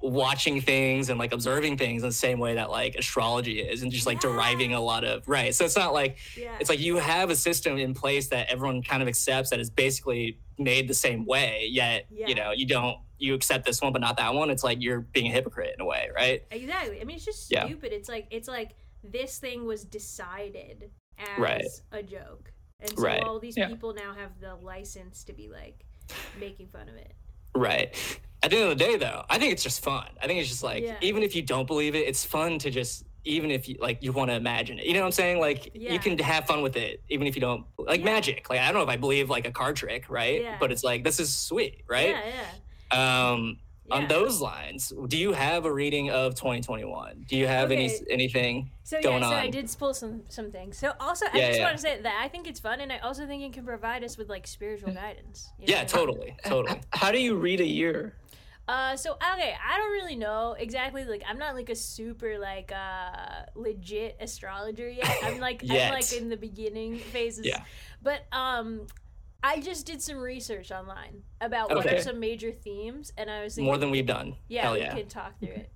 [0.00, 3.90] watching things and like observing things in the same way that like astrology is, and
[3.92, 4.30] just like Yeah.
[4.30, 5.54] deriving a lot of right.
[5.54, 6.56] So it's not like yeah.
[6.60, 9.70] it's like you have a system in place that everyone kind of accepts that is
[9.70, 11.68] basically made the same way.
[11.70, 12.26] Yet Yeah.
[12.28, 14.48] you know you don't you accept this one but not that one.
[14.50, 16.44] It's like you're being a hypocrite in a way, right?
[16.52, 17.00] Exactly.
[17.00, 17.92] I mean, it's just stupid.
[17.92, 21.64] It's like it's like this thing was decided as Right.
[21.92, 23.22] a joke, and so Right.
[23.22, 23.68] all these Yeah.
[23.68, 25.84] people now have the license to be like
[26.38, 27.12] making fun of it.
[27.54, 27.94] Right.
[28.42, 30.06] At the end of the day, though, I think it's just fun.
[30.22, 30.96] I think it's just like Yeah.
[31.00, 34.12] even if you don't believe it, it's fun to just even if you like you
[34.12, 34.86] want to imagine it.
[34.86, 35.38] You know what I'm saying?
[35.40, 35.92] Like Yeah.
[35.92, 38.04] you can have fun with it even if you don't like Yeah.
[38.06, 38.48] magic.
[38.48, 40.40] Like I don't know if I believe like a card trick, right?
[40.40, 40.56] Yeah.
[40.58, 42.10] But it's like this is sweet, right?
[42.10, 42.44] Yeah,
[42.92, 43.32] yeah.
[43.32, 43.58] Um
[43.90, 47.24] on those lines, do you have a reading of 2021?
[47.28, 48.04] Do you have any Okay.
[48.10, 49.40] anything So going yeah, so on?
[49.40, 50.78] I did pull some some things.
[50.78, 51.64] So also, I Yeah, just yeah.
[51.64, 54.04] want to say that I think it's fun, and I also think it can provide
[54.04, 55.50] us with like spiritual guidance.
[55.58, 56.06] you know yeah, what I mean?
[56.06, 56.80] totally, totally.
[56.92, 58.14] How do you read a year?
[58.68, 61.02] Uh, so okay, I don't really know exactly.
[61.04, 65.08] Like, I'm not like a super like uh legit astrologer yet.
[65.22, 67.46] I'm like I'm like in the beginning phases.
[67.46, 67.62] Yeah.
[68.02, 68.86] But um,
[69.42, 71.98] I just did some research online about what Okay.
[71.98, 74.36] are some major themes, and I was thinking, More than we've done.
[74.48, 74.94] yeah, Hell we yeah.
[74.94, 75.70] could talk through it.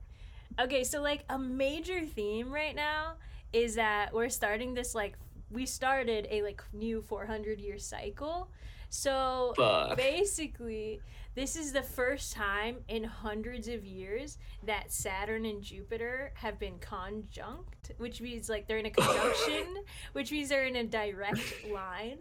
[0.60, 3.14] Okay, so like a major theme right now
[3.52, 5.16] is that we're starting this like
[5.50, 8.50] we started a like new 400 year cycle.
[8.90, 9.96] So Fuck.
[9.96, 11.00] basically,
[11.34, 16.78] this is the first time in hundreds of years that Saturn and Jupiter have been
[16.80, 19.76] conjunct, which means like they're in a conjunction,
[20.12, 22.18] which means they're in a direct line.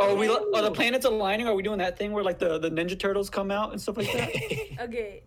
[0.00, 1.46] Oh, we are the planets aligning?
[1.46, 3.96] Are we doing that thing where like the, the Ninja Turtles come out and stuff
[3.96, 4.30] like that?
[4.88, 5.22] Okay.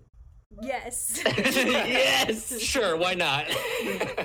[0.61, 1.19] Yes.
[1.25, 2.61] yes.
[2.61, 3.45] Sure, why not?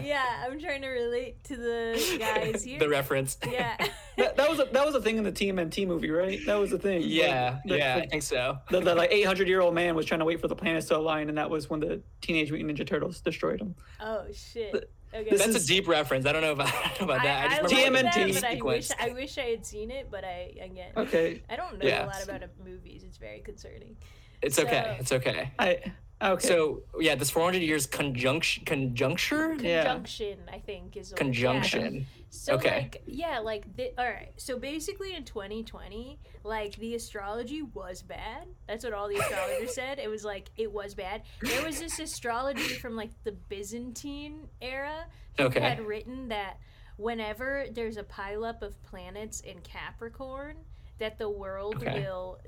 [0.05, 2.79] yeah, I'm trying to relate to the guys here.
[2.79, 3.39] the reference.
[3.51, 3.77] yeah.
[4.19, 6.39] That, that was a, that was a thing in the TMNT movie, right?
[6.45, 7.03] That was a thing.
[7.05, 8.59] Yeah, Like, the- yeah, I think so.
[8.71, 10.97] The, the like 800 year old man was trying to wait for the planets to
[10.99, 13.75] align, and that was when the Teenage Mutant Ninja Turtles destroyed them.
[14.01, 14.91] Oh shit.
[15.15, 15.37] Okay.
[15.37, 16.27] That's is- a deep reference.
[16.27, 16.69] I don't know about,
[17.01, 17.51] about that.
[17.51, 18.93] I, I, just I remember TMNT that, but I wish sequence.
[19.01, 21.43] I wish I had seen it, but I again Okay.
[21.49, 22.05] I don't know Yeah.
[22.05, 23.05] a lot about movies.
[23.05, 23.97] It's very concerning.
[24.43, 24.97] It's okay.
[25.01, 25.53] It's okay.
[25.59, 25.81] I
[26.23, 26.47] okay.
[26.49, 29.85] So yeah, this 400 years conjunction conjuncture Yeah.
[29.85, 31.19] Conjunction, I think, is the word.
[31.19, 31.25] Yeah.
[31.25, 32.07] conjunction.
[32.31, 32.81] So Okay.
[32.83, 34.33] like yeah, like the, all right.
[34.37, 38.49] So basically in 2020, like the astrology was bad.
[38.67, 39.99] That's what all the astrologers said.
[39.99, 41.23] It was like it was bad.
[41.41, 45.07] There was this astrology from like the Byzantine era
[45.39, 45.61] who Okay.
[45.61, 46.59] had written that
[46.97, 50.57] whenever there's a pileup of planets in Capricorn,
[50.99, 52.01] that the world Okay.
[52.03, 52.39] will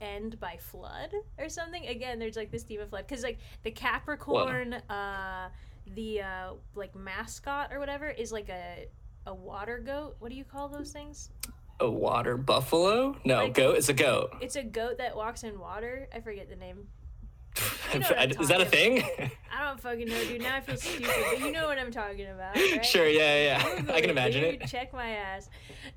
[0.00, 1.86] end by flood or something.
[1.86, 5.48] Again, there's like this theme of flood because like the Capricorn, uh,
[5.94, 8.86] the uh, like mascot or whatever is like a
[9.26, 10.16] a water goat.
[10.20, 11.30] What do you call those things?
[11.80, 13.16] A water buffalo?
[13.24, 13.76] No, Like- goat.
[13.76, 14.30] It's a goat.
[14.40, 16.08] It's a goat that walks in water.
[16.14, 16.88] I forget the name.
[17.94, 18.08] You know
[18.40, 19.02] Is that a thing?
[19.50, 20.42] I don't fucking know, dude.
[20.42, 22.84] Now I feel stupid, but you know what I'm talking about, right?
[22.84, 23.08] sure.
[23.08, 23.76] Yeah, yeah.
[23.76, 24.66] Google I can imagine it.
[24.66, 25.48] Check my ass.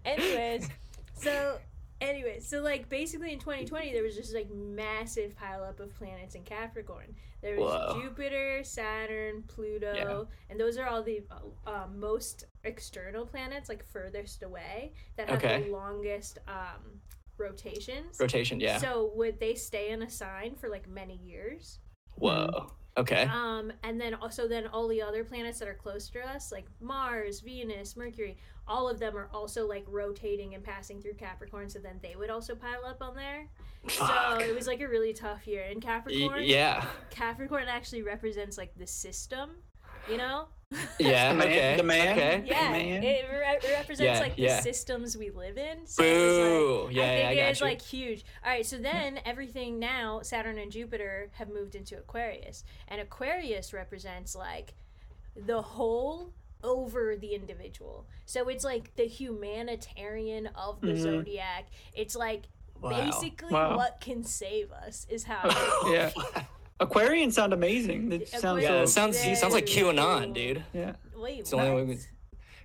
[0.05, 0.69] Anyways,
[1.13, 1.57] so
[2.01, 6.43] anyway, so like basically in 2020 there was just like massive pileup of planets in
[6.43, 7.15] Capricorn.
[7.41, 8.01] There was Whoa.
[8.01, 10.23] Jupiter, Saturn, Pluto, Yeah.
[10.49, 11.23] and those are all the
[11.65, 15.63] uh, most external planets, like furthest away, that have Okay.
[15.63, 16.99] the longest um,
[17.37, 18.19] rotations.
[18.19, 18.59] Rotation.
[18.59, 18.77] Yeah.
[18.77, 21.79] So would they stay in a sign for like many years?
[22.15, 22.71] Whoa.
[22.97, 23.23] Okay.
[23.23, 26.65] Um, and then also then all the other planets that are close to us, like
[26.81, 28.37] Mars, Venus, Mercury,
[28.67, 31.69] all of them are also like rotating and passing through Capricorn.
[31.69, 33.47] So then they would also pile up on there.
[33.89, 35.63] So it was like a really tough year.
[35.63, 36.85] And Y- Capricorn, yeah.
[37.09, 39.51] Capricorn actually represents like the system,
[40.09, 40.45] you know?
[40.99, 41.33] Yeah.
[41.33, 41.75] The man- okay.
[41.77, 42.17] the man?
[42.17, 42.43] Okay.
[42.45, 43.03] Yeah, Man.
[43.03, 44.59] it, re- represents Yeah, like the yeah.
[44.61, 45.85] systems we live in.
[45.85, 46.83] So Boo.
[46.85, 47.65] like, Yeah, I yeah, think I it got was you.
[47.65, 48.25] like huge.
[48.45, 53.73] All right, so then everything now, Saturn and Jupiter have moved into Aquarius, and Aquarius
[53.73, 54.75] represents like
[55.35, 56.31] the whole
[56.63, 58.07] over the individual.
[58.25, 60.97] So it's like the humanitarian of the Mhm.
[61.01, 61.67] zodiac.
[61.93, 62.43] It's like
[62.81, 62.89] Wow.
[63.05, 63.77] basically Wow.
[63.77, 65.41] what can save us is how.
[65.91, 66.11] yeah.
[66.79, 68.11] Aquarians sound amazing.
[68.11, 68.81] It sounds Yeah.
[68.81, 69.21] It sounds.
[69.21, 70.63] He sounds like QAnon, dude.
[70.73, 70.95] Yeah.
[71.15, 71.87] Wait, It's the only way what?
[71.87, 71.99] we.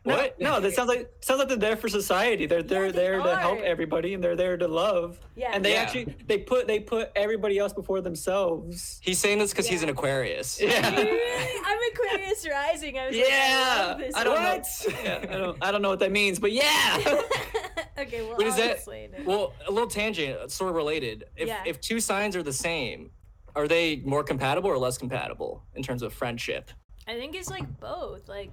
[0.06, 0.40] No, What?
[0.40, 2.46] no, that sounds like sounds like they're there for society.
[2.46, 5.18] They're they're they there to help everybody, and they're there to love.
[5.34, 5.50] Yeah.
[5.52, 5.82] And they Yeah.
[5.82, 9.00] actually they put they put everybody else before themselves.
[9.02, 10.60] He's saying this because he's an Aquarius.
[10.60, 10.90] Yeah.
[10.96, 11.60] Really?
[11.66, 12.98] I'm Aquarius rising.
[12.98, 13.86] I was like, I Yeah.
[13.88, 14.14] love this.
[14.14, 14.42] I don't one.
[14.44, 14.62] know.
[15.04, 16.98] Yeah, I don't I don't know what that means, but yeah.
[17.98, 18.86] okay, well, What is that?
[19.24, 21.24] Well, a little tangent, sort of related.
[21.36, 21.62] If Yeah.
[21.66, 23.10] if two signs are the same,
[23.56, 26.70] are they more compatible or less compatible in terms of friendship?
[27.08, 28.28] I think it's like both.
[28.28, 28.52] Like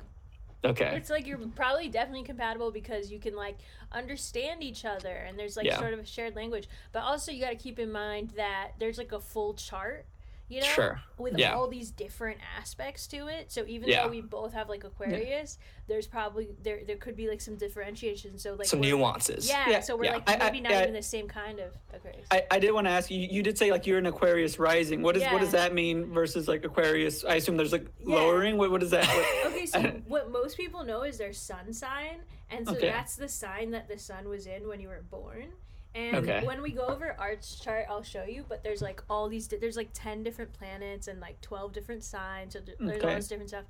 [0.66, 0.96] Okay.
[0.96, 3.58] it's like you're probably definitely compatible because you can like
[3.92, 5.78] understand each other and there's like Yeah.
[5.80, 6.68] sort of a shared language.
[6.92, 10.06] But also you got to keep in mind that there's like a full chart,
[10.54, 11.02] you know, Sure.
[11.18, 11.56] with Yeah.
[11.56, 13.52] all these different aspects to it.
[13.52, 14.04] So even Yeah.
[14.04, 18.38] though we both have like Aquarius, there's probably there there could be like some differentiation.
[18.38, 19.48] So like Some nuances.
[19.50, 19.80] Yeah, Yeah.
[19.80, 20.14] so we're Yeah.
[20.16, 20.82] like I- I- maybe not yeah.
[20.84, 22.28] even the same kind of Aquarius.
[22.32, 23.18] I, I did want to ask you.
[23.20, 25.02] You did say like you're an Aquarius rising.
[25.02, 27.26] What is what does that mean versus like Aquarius?
[27.26, 28.16] I assume there's like Yeah.
[28.16, 28.58] lowering.
[28.58, 29.04] What what is that?
[29.54, 32.90] Okay, so what most people know is their sun sign, and so Okay.
[32.90, 35.54] that's the sign that the sun was in when you were born.
[35.96, 36.46] And Okay.
[36.46, 38.46] when we go over Art's chart, I'll show you.
[38.50, 42.04] But there's like all these, di- there's like ten different planets and like twelve different
[42.04, 42.54] signs.
[42.54, 43.66] So th- there's all this different stuff.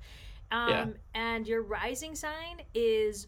[0.50, 0.86] Um, Yeah.
[1.14, 3.26] And your rising sign is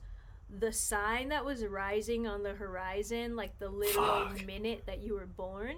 [0.61, 4.47] the sign that was rising on the horizon, like the literal Fuck.
[4.47, 5.77] minute that you were born.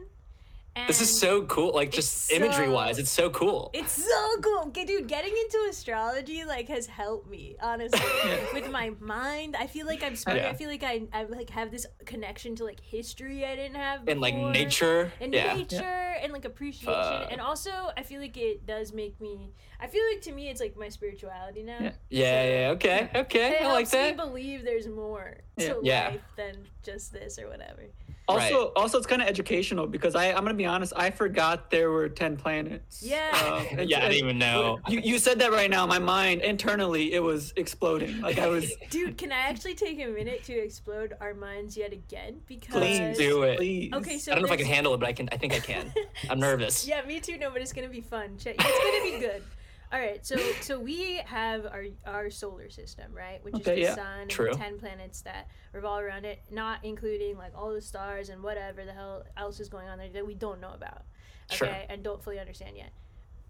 [0.87, 1.73] This is so cool.
[1.75, 3.71] Like just it's imagery so- wise, it's so cool.
[3.75, 5.07] It's so cool, dude.
[5.09, 8.01] Getting into astrology like has helped me honestly
[8.55, 9.57] with my mind.
[9.59, 10.41] I feel like I'm smarter.
[10.43, 10.51] Yeah.
[10.51, 14.07] I feel like I, I like have this connection to like history I didn't have
[14.09, 15.12] and like nature.
[15.21, 15.55] and yeah.
[15.55, 15.83] nature
[16.23, 17.29] and like appreciation Fuck.
[17.33, 19.53] and also I feel like it does make me.
[19.81, 21.79] I feel like to me it's like my spirituality now.
[21.81, 21.93] Yeah.
[22.11, 23.53] Yeah, yeah, okay, okay.
[23.57, 24.17] It I like helps me that.
[24.17, 26.09] believe there's more to Yeah.
[26.11, 27.85] life than just this or whatever.
[28.29, 28.73] Also, Right.
[28.77, 30.93] also, it's kind of educational because I, I'm gonna be honest.
[30.95, 33.03] I forgot there were ten planets.
[33.03, 33.31] Yeah.
[33.73, 34.81] Um, Yeah, I didn't even know.
[34.87, 35.87] You, you said that right now.
[35.87, 38.21] My mind internally, it was exploding.
[38.21, 38.71] Like I was.
[38.91, 42.41] Dude, can I actually take a minute to explode our minds yet again?
[42.47, 43.57] Because Please do it.
[43.57, 43.93] Please.
[43.95, 45.31] Okay, so I don't know if I can handle it, but I can.
[45.33, 45.91] I think I can.
[46.31, 46.87] I'm nervous.
[46.87, 47.38] Yeah, me too.
[47.38, 48.37] No, but it's gonna be fun.
[48.37, 49.43] It's gonna be good.
[49.90, 53.42] All right, so so we have our our solar system, right?
[53.42, 53.94] Which Okay, is the yeah.
[53.94, 58.29] sun and the ten planets that revolve around it, not including like all the stars
[58.29, 61.05] and whatever the hell else is going on there that we don't know about.
[61.51, 61.77] Okay, Sure.
[61.88, 62.90] and don't fully understand yet.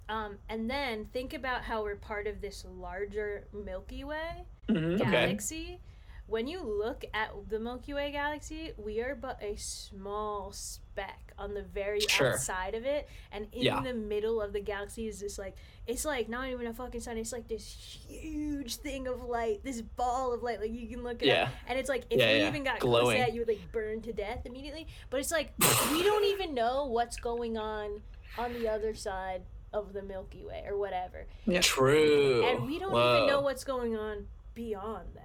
[0.08, 4.94] Um, and then think about how we're part of this larger Milky Way Mhm.
[5.00, 5.10] Okay.
[5.10, 5.80] galaxy.
[6.28, 11.54] When you look at the Milky Way galaxy, we are but a small speck on
[11.54, 12.32] the very Sure.
[12.34, 13.80] outside of it, and in Yeah.
[13.82, 15.56] the middle of the galaxy is this like
[15.88, 17.16] it's like not even a fucking sun.
[17.18, 17.64] It's like this
[18.08, 20.60] huge thing of light, this ball of light.
[20.60, 21.48] Like you can look at Yeah.
[21.48, 22.48] it, and it's like if Yeah, we yeah.
[22.48, 23.18] even got close to Glowing.
[23.20, 24.86] that, you would like burn to death immediately.
[25.10, 25.52] But it's like
[25.90, 28.02] we don't even know what's going on
[28.36, 31.60] on the other side of the Milky Way or whatever, Yeah.
[31.60, 32.44] True.
[32.46, 33.16] and we don't Whoa.
[33.16, 35.24] even know what's going on beyond that.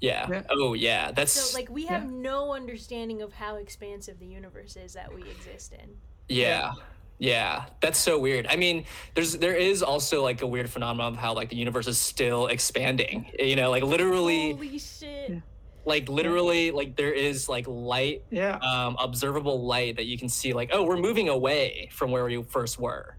[0.00, 0.26] Yeah.
[0.30, 0.42] Yeah.
[0.50, 1.12] Oh yeah.
[1.12, 5.22] That's So like we have no understanding of how expansive the universe is that we
[5.30, 5.96] exist in.
[6.28, 6.72] Yeah.
[7.20, 8.46] Yeah, that's so weird.
[8.48, 11.86] I mean, there's there is also like a weird phenomenon of how like the universe
[11.86, 13.30] is still expanding.
[13.38, 15.42] You know, like literally Holy shit.
[15.84, 18.56] like literally like there is like light Yeah.
[18.56, 22.42] um observable light that you can see like oh, we're moving away from where we
[22.42, 23.16] first were.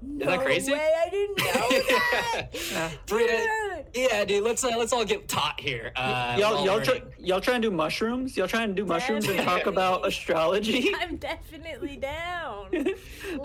[0.00, 0.72] Isn't that No crazy?
[0.72, 2.48] way, I didn't know that.
[2.70, 2.90] Yeah.
[3.06, 3.86] Dude, Dude.
[4.10, 5.90] yeah, dude, let's uh, let's all get taught here.
[5.96, 7.12] Uh, y'all, y'all, try, learning.
[7.18, 8.36] y'all trying to do mushrooms?
[8.36, 10.94] Y'all trying to do mushrooms and talk about astrology?
[11.00, 12.68] I'm definitely down.
[12.72, 12.96] Let's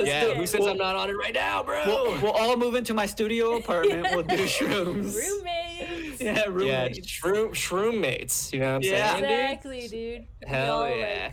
[0.06, 1.84] yeah, do who says We'll- I'm not on it right now, bro?
[1.86, 4.08] We'll, we'll all move into my studio apartment.
[4.12, 5.16] We'll do shrooms.
[5.16, 6.22] Roommates.
[6.22, 7.08] Yeah, yeah, roommates.
[7.08, 8.54] shroom shroom mates.
[8.54, 9.12] You know what I'm Yeah.
[9.14, 9.32] saying, dude?
[9.32, 10.48] Exactly, dude.
[10.48, 11.32] Hell Y'all, yeah.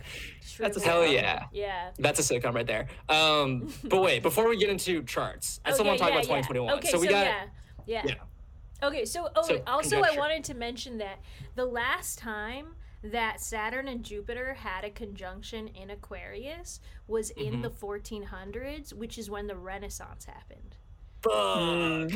[0.59, 1.11] Like, That's a shroom Hell out.
[1.11, 1.43] yeah.
[1.51, 1.89] Yeah.
[1.99, 2.87] That's a sitcom right there.
[3.09, 6.29] Um, but wait, before we get into charts, I still want to talk yeah, about
[6.29, 6.41] yeah.
[6.41, 6.73] 2021.
[6.77, 7.43] Okay, so we so got yeah,
[7.85, 8.01] yeah.
[8.05, 8.87] yeah.
[8.87, 11.19] Okay, so oh, So, also I wanted to mention that
[11.55, 17.61] the last time that Saturn and Jupiter had a conjunction in Aquarius was in Mm-hmm.
[17.63, 20.75] the 1400s, which is when the Renaissance happened.
[21.23, 22.11] Fuck.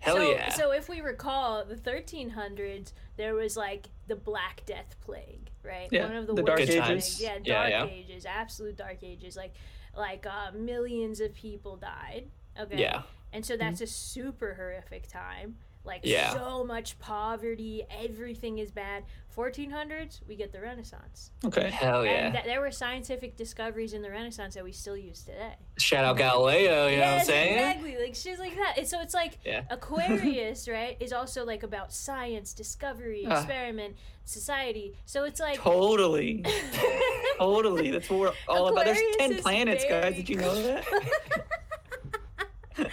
[0.00, 0.50] Hell so, yeah.
[0.50, 5.88] So if we recall, the 1300s, there was like the Black Death plague, right?
[5.92, 6.88] Yeah, One of the, the worst Dark Good plagues.
[6.88, 7.20] times.
[7.20, 7.94] Yeah, Yeah, Dark yeah.
[7.94, 9.36] Ages, absolute Dark Ages.
[9.36, 9.54] Like,
[9.96, 12.28] like uh, millions of people died.
[12.58, 12.78] Okay.
[12.78, 13.02] Yeah.
[13.32, 15.56] And so that's a super horrific time.
[15.88, 16.32] Like Yeah.
[16.34, 19.02] so much poverty, everything is bad.
[19.36, 21.30] 1400s, we get the Renaissance.
[21.44, 21.70] Okay.
[21.70, 22.26] Hell yeah.
[22.26, 25.54] And that there were scientific discoveries in the Renaissance that we still use today.
[25.78, 27.54] Shout out Galileo, you know what I'm saying?
[27.54, 27.96] exactly.
[27.96, 28.74] Like shit like that.
[28.78, 29.62] And so it's like Yeah.
[29.70, 33.38] Aquarius, right, is also like about science, discovery, Ah.
[33.38, 34.94] experiment, society.
[35.06, 36.44] So it's like Totally.
[37.38, 37.90] totally.
[37.92, 38.84] That's what we're all about.
[38.84, 40.14] There's 10 planets, very guys.
[40.16, 40.84] Did you know that?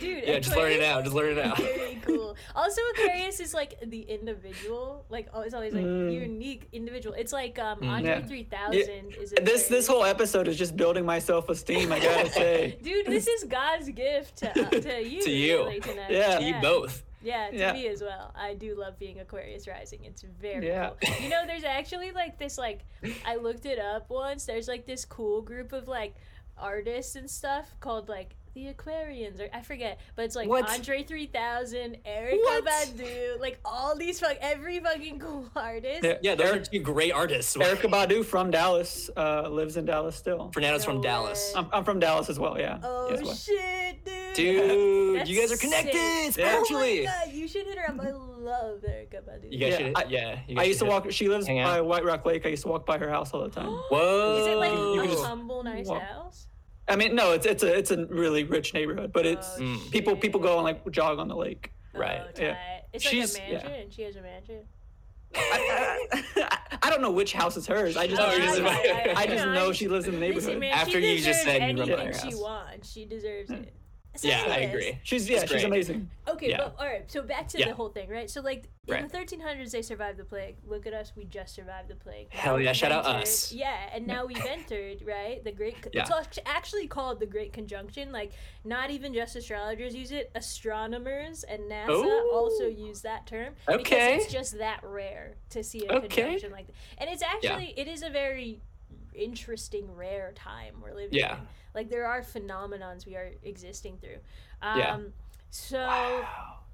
[0.00, 1.04] Dude, Yeah, just learn it Aquarius out.
[1.04, 1.60] Just learn it out.
[2.56, 2.64] Very cool.
[2.64, 6.12] Also, Aquarius is like the individual, like oh, it's always like Mm.
[6.12, 7.14] unique individual.
[7.14, 7.88] It's like um Mm.
[7.88, 8.26] Andre Yeah.
[8.26, 11.92] three thousand is a This this whole episode is just building my self esteem.
[11.92, 12.78] I gotta say.
[12.82, 15.22] Dude, this is God's gift to, uh, to you.
[15.22, 15.56] To you.
[15.58, 16.10] really, tonight.
[16.10, 16.38] Yeah.
[16.38, 17.02] You both.
[17.22, 17.72] Yeah, to Yeah.
[17.72, 18.30] me as well.
[18.36, 20.04] I do love being Aquarius rising.
[20.04, 20.90] It's very Yeah.
[21.02, 21.14] cool.
[21.22, 22.84] You know, there's actually like this like
[23.24, 24.44] I looked it up once.
[24.46, 26.14] There's like this cool group of like
[26.56, 30.66] artists and stuff called like the Aquarians or I forget, but it's like What?
[30.70, 32.64] Andre 3000, Erykah What?
[32.64, 36.02] Badu, like all these fuck every fucking cool artist.
[36.02, 36.14] Yeah.
[36.22, 37.54] Yeah, those are two great artists.
[37.54, 40.50] Erykah Badu from Dallas uh, lives in Dallas still.
[40.54, 41.52] Fernando's No from Dallas.
[41.54, 42.58] I'm, I'm from Dallas as well.
[42.58, 42.78] Yeah.
[42.82, 43.34] Oh Yes, well.
[43.34, 44.34] shit, dude.
[44.34, 46.38] Dude, That's you guys are connected sick.
[46.38, 46.52] Yeah.
[46.62, 47.06] spiritually.
[47.06, 48.00] Oh my god, you should hit her up.
[48.00, 49.52] I love Erykah Badu.
[49.52, 50.38] You guys Yeah, should, I- yeah.
[50.48, 51.10] you I guys used to should walk.
[51.12, 51.86] She lives hang by out.
[51.86, 52.46] White Rock Lake.
[52.46, 53.68] I used to walk by her house all the time.
[53.90, 54.36] Whoa.
[54.40, 56.00] Is it like You a humble, nice walk.
[56.00, 56.45] house?
[56.88, 59.90] I mean, no, it's it's a it's a really rich neighborhood, but it's Oh, Mm.
[59.90, 61.72] people people go and like jog on the lake.
[61.94, 62.22] Right.
[62.24, 62.52] Oh, Yeah.
[62.54, 62.82] tight.
[62.92, 63.62] It's She's- like a yeah.
[63.68, 63.90] mansion.
[63.90, 64.60] She has a mansion.
[65.34, 67.96] I, I, I don't know which house is hers.
[67.96, 70.20] I just Oh, know, you're she just- lives- I just know she lives in the
[70.32, 70.60] Listen, neighborhood.
[70.60, 72.40] man, After she you just deserves said you run by anything her she house.
[72.40, 72.92] wants.
[72.92, 73.74] She deserves it.
[74.24, 74.98] Yeah, I agree.
[75.02, 75.64] She's yeah, she's great.
[75.64, 76.10] amazing.
[76.28, 76.56] Okay, Yeah.
[76.58, 77.10] but all right.
[77.10, 77.68] So back to Yeah.
[77.68, 78.28] the whole thing, right?
[78.30, 79.08] So like in Right.
[79.08, 80.56] the 1300s, they survived the plague.
[80.64, 82.28] Look at us, we just survived the plague.
[82.34, 83.52] Now Hell yeah, we've shout out entered- us.
[83.52, 85.76] Yeah, and now we've entered right the great.
[85.92, 86.06] Yeah.
[86.20, 88.12] It's actually called the Great Conjunction.
[88.12, 88.32] Like
[88.64, 90.30] not even just astrologers use it.
[90.34, 92.30] Astronomers and NASA Ooh.
[92.32, 93.76] also use that term Okay.
[93.82, 96.08] because it's just that rare to see a Okay.
[96.08, 96.74] conjunction like that.
[96.98, 98.60] And it's actually it is a very
[99.14, 101.38] interesting, rare time we're living Yeah.
[101.38, 101.48] in.
[101.76, 104.16] Like there are phenomenons we are existing through.
[104.62, 104.98] Um, Yeah.
[105.50, 106.24] So.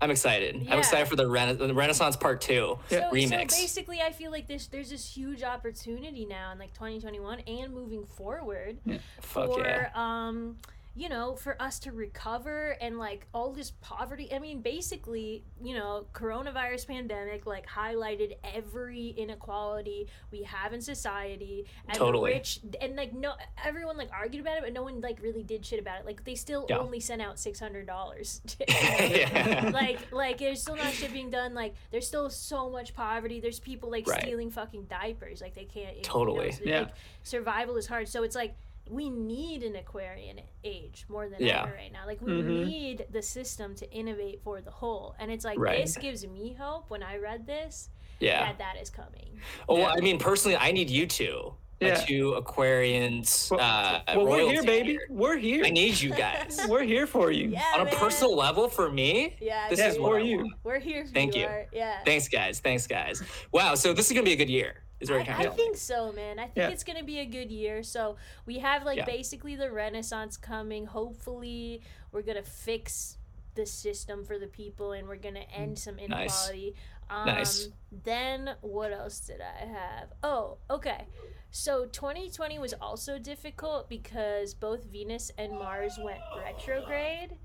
[0.00, 0.56] I'm excited.
[0.62, 0.72] Yeah.
[0.72, 3.52] I'm excited for the, rena- the Renaissance Part Two So, remix.
[3.52, 7.72] so basically, I feel like this there's this huge opportunity now in like 2021 and
[7.72, 8.78] moving forward
[9.20, 9.90] Fuck for yeah.
[9.94, 10.56] um
[10.94, 14.33] you know for us to recover and like all this poverty.
[14.33, 21.64] I mean, basically, you know, coronavirus pandemic like highlighted every inequality we have in society
[21.88, 22.33] and Totally.
[22.33, 23.33] rich and like no
[23.64, 26.07] everyone like argued about it, but no one like really did shit about it.
[26.07, 26.78] Like they still Yeah.
[26.78, 28.42] only sent out six hundred dollars.
[28.68, 29.70] yeah.
[29.72, 33.61] like like there's still not shit being done like there's still so much poverty there's
[33.61, 34.22] people like Right.
[34.22, 36.52] stealing fucking diapers like they can't you know, Totally.
[36.52, 36.81] so, Yeah.
[36.81, 38.55] like, survival is hard so it's like
[38.90, 41.62] we need an aquarian age more than Yeah.
[41.62, 42.66] ever right now like we Mhm.
[42.66, 45.83] need the system to innovate for the whole and it's like Right.
[45.85, 47.90] this gives me hope when i read this
[48.21, 48.47] yeah.
[48.47, 49.88] that that is coming Oh, Yeah.
[49.97, 51.55] I mean, personally, I need you two.
[51.81, 51.95] My Yeah.
[51.97, 53.51] two Aquarians.
[53.51, 54.99] Well, uh, well we're here, royalty baby.
[55.11, 55.64] We're here.
[55.64, 56.61] I need you guys.
[56.68, 57.49] We're here for you.
[57.49, 57.95] yeah On a man.
[57.97, 60.49] personal level, for me, yeah this Yeah, is for you.
[60.62, 61.64] we're here for Thank you you.
[61.73, 62.61] Yeah Thanks, guys.
[62.61, 63.23] Thanks, guys.
[63.51, 63.75] Wow.
[63.75, 64.85] So this is gonna be a good year.
[65.02, 66.38] Is I, I think so, man.
[66.38, 66.68] I think Yeah.
[66.68, 67.82] it's gonna be a good year.
[67.82, 69.04] So we have like Yeah.
[69.04, 70.86] basically the Renaissance coming.
[70.86, 73.18] Hopefully, we're gonna fix
[73.54, 76.08] the system for the people, and we're gonna end some Mm.
[76.08, 76.48] Nice.
[76.48, 76.74] inequality.
[77.10, 77.68] Um, Nice.
[78.04, 80.12] Then what else did I have?
[80.22, 81.06] Oh, okay.
[81.50, 87.36] So 2020 was also difficult because both Venus and Mars went retrograde.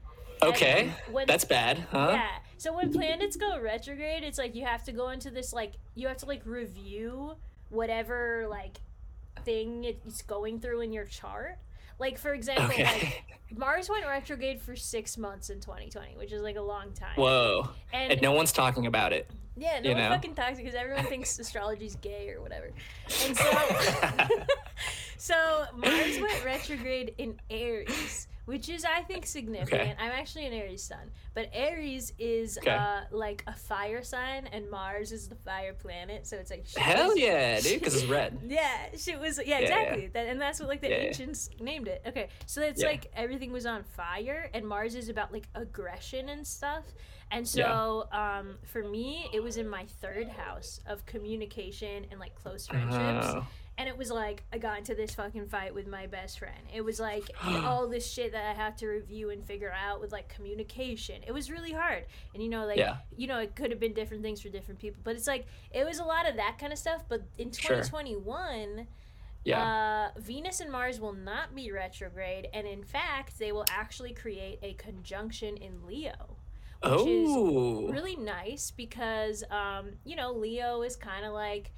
[0.41, 0.93] Okay.
[1.11, 2.11] when- That's bad, huh?
[2.13, 2.37] yeah.
[2.57, 6.07] So when planets go retrograde, it's like you have to go into this like you
[6.07, 7.35] have to like review
[7.69, 8.77] whatever like
[9.45, 11.57] thing it's going through in your chart.
[11.99, 12.83] Like for example, Okay.
[12.83, 17.15] like Mars went retrograde for six months in 2020, which is like a long time.
[17.15, 17.69] Whoa.
[17.91, 19.29] And, And no one's talking about it.
[19.55, 20.09] yeah, no one know?
[20.09, 22.69] fucking talks because everyone thinks astrology's gay or whatever.
[23.25, 23.51] And so,
[25.17, 29.97] so Mars went retrograde in Aries, which is I think significant.
[29.99, 32.71] I'm actually an Aries sun, but Aries is Okay.
[32.71, 36.25] uh, like a fire sign, and Mars is the fire planet.
[36.25, 38.39] So it's like Hell was- yeah, dude, because it's red.
[38.47, 39.57] Yeah, shit was yeah, yeah.
[39.59, 40.07] exactly.
[40.13, 41.07] That, and that's what like the Yeah, yeah.
[41.09, 42.01] ancients named it.
[42.07, 42.87] Okay, so it's Yeah.
[42.89, 46.85] like everything was on fire, and Mars is about like aggression and stuff.
[47.29, 52.33] And so, um, for me, it was in my third house of communication and like
[52.35, 53.27] close friendships.
[53.35, 53.45] Oh.
[53.79, 56.57] And it was like I got into this fucking fight with my best friend.
[56.73, 60.11] It was like all this shit that I had to review and figure out with
[60.11, 61.21] like communication.
[61.27, 62.05] It was really hard.
[62.33, 62.97] And you know, like Yeah.
[63.15, 65.01] you know, it could have been different things for different people.
[65.03, 67.03] But it's like it was a lot of that kind of stuff.
[67.07, 67.77] But in Sure.
[67.77, 68.87] 2021,
[69.43, 70.09] Yeah.
[70.15, 74.59] uh, Venus and Mars will not be retrograde, and in fact, they will actually create
[74.61, 76.35] a conjunction in Leo.
[76.83, 77.87] Which is oh.
[77.89, 81.71] really nice because um, you know Leo is kind of like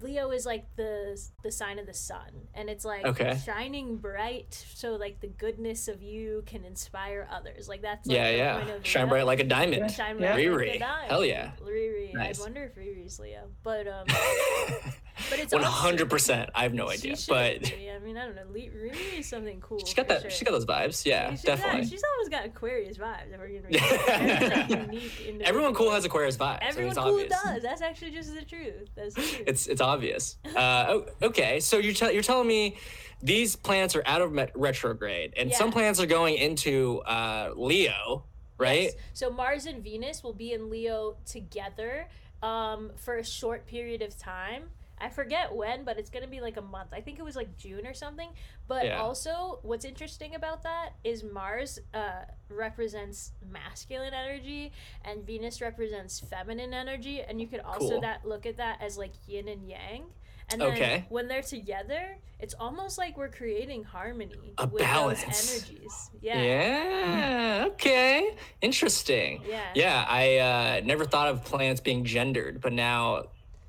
[0.00, 3.38] Leo is like the the sign of the sun, and it's like Okay.
[3.44, 7.68] shining bright, so like the goodness of you can inspire others.
[7.68, 8.74] Like that's like, yeah, point yeah.
[8.74, 9.10] of Shine Leo.
[9.10, 9.90] bright like a diamond.
[9.90, 10.34] Shine Yeah.
[10.34, 11.10] bright like a diamond.
[11.10, 11.50] Hell yeah.
[11.62, 12.14] Riri.
[12.14, 12.38] Nice.
[12.40, 14.06] I wonder if Riri's Leo, but um,
[15.30, 16.50] but it's hundred percent.
[16.54, 17.90] I have no idea, but be.
[17.90, 18.42] I mean, I don't know.
[18.52, 19.78] Riri is something cool.
[19.78, 20.22] she's got that.
[20.22, 20.30] Sure.
[20.30, 21.04] She got those vibes.
[21.06, 21.82] Yeah, She's definitely.
[21.82, 23.32] Got, she's almost got Aquarius vibes.
[23.32, 24.06] If we're gonna be honest.
[24.06, 25.42] Very, like, unique.
[25.44, 26.58] Everyone cool has Aquarius vibes.
[26.60, 27.42] I mean, Everyone it's cool obvious.
[27.42, 27.62] does.
[27.62, 28.88] That's actually just the truth.
[28.94, 29.42] That's the truth.
[29.46, 30.36] It's it's obvious.
[30.56, 32.76] Uh, oh, okay, so you're te- you're telling me
[33.22, 38.24] these planets are out of met- retrograde, and some planets are going into uh, Leo,
[38.58, 38.82] right?
[38.84, 38.94] Yes.
[39.14, 42.06] So Mars and Venus will be in Leo together
[42.42, 44.64] um, for a short period of time.
[45.02, 46.90] I forget when, but it's gonna be like a month.
[46.92, 48.28] I think it was like June or something.
[48.68, 49.00] But Yeah.
[49.00, 54.72] also, what's interesting about that is Mars uh, represents masculine energy,
[55.04, 58.00] and Venus represents feminine energy, and you could also Cool.
[58.02, 60.04] that look at that as like yin and yang.
[60.50, 61.04] And then Okay.
[61.08, 65.24] when they're together, it's almost like we're creating harmony A with balance.
[65.24, 66.10] those energies.
[66.20, 66.42] Yeah.
[66.42, 67.64] Yeah.
[67.68, 68.36] Okay.
[68.60, 69.42] Interesting.
[69.48, 69.70] Yeah.
[69.74, 70.04] Yeah.
[70.06, 73.28] I uh, never thought of planets being gendered, but now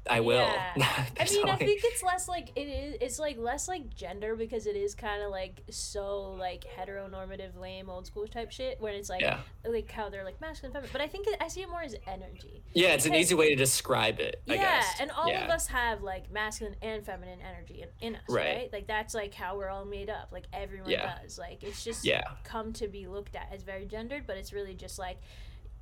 [0.09, 0.35] I will.
[0.35, 0.73] Yeah.
[1.19, 2.97] I mean, I think it's less like it is.
[2.99, 7.89] It's like less like gender because it is kind of like so like heteronormative, lame,
[7.89, 8.81] old school type shit.
[8.81, 9.39] Where it's like Yeah.
[9.65, 10.89] like how they're like masculine, feminine.
[10.91, 12.63] But I think it, I see it more as energy.
[12.73, 14.41] yeah, it's an easy way to describe it.
[14.49, 14.95] I yeah, guess.
[14.99, 15.45] and all yeah.
[15.45, 18.55] of us have like masculine and feminine energy in, in us, Right.
[18.57, 18.73] right.
[18.73, 20.29] Like that's like how we're all made up.
[20.31, 21.15] Like everyone Yeah.
[21.21, 21.37] does.
[21.39, 22.23] Like it's just Yeah.
[22.43, 25.19] come to be looked at as very gendered, but it's really just like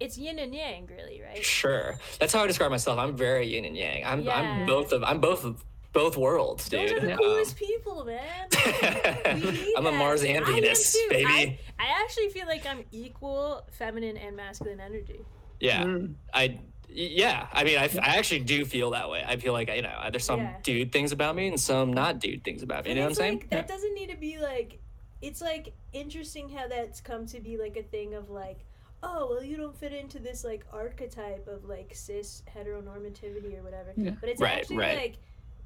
[0.01, 1.43] it's yin and yang, really, right?
[1.43, 2.97] Sure, that's how I describe myself.
[2.99, 4.03] I'm very yin and yang.
[4.05, 4.37] I'm Yeah.
[4.39, 7.03] I'm both of I'm both of both worlds, dude Those dude.
[7.03, 8.47] are the Um, coolest people, man.
[9.77, 9.91] I'm a.
[9.91, 11.07] Mars and I Venus, too.
[11.09, 11.25] baby.
[11.27, 15.21] I, I actually feel like I'm equal feminine and masculine energy.
[15.59, 16.13] Yeah, Mm.
[16.33, 16.59] I.
[16.93, 19.23] Yeah, I mean, I, I actually do feel that way.
[19.25, 20.57] I feel like you know, there's some Yeah.
[20.61, 22.89] dude things about me and some not dude things about me.
[22.91, 23.37] You know what I'm it's saying?
[23.39, 24.79] like that doesn't need to be like
[25.21, 28.65] it's like interesting how that's come to be like a thing of like
[29.03, 33.93] oh well you don't fit into this like archetype of like cis heteronormativity or whatever
[33.97, 34.11] Yeah.
[34.19, 34.97] but it's Right, actually right.
[34.97, 35.17] like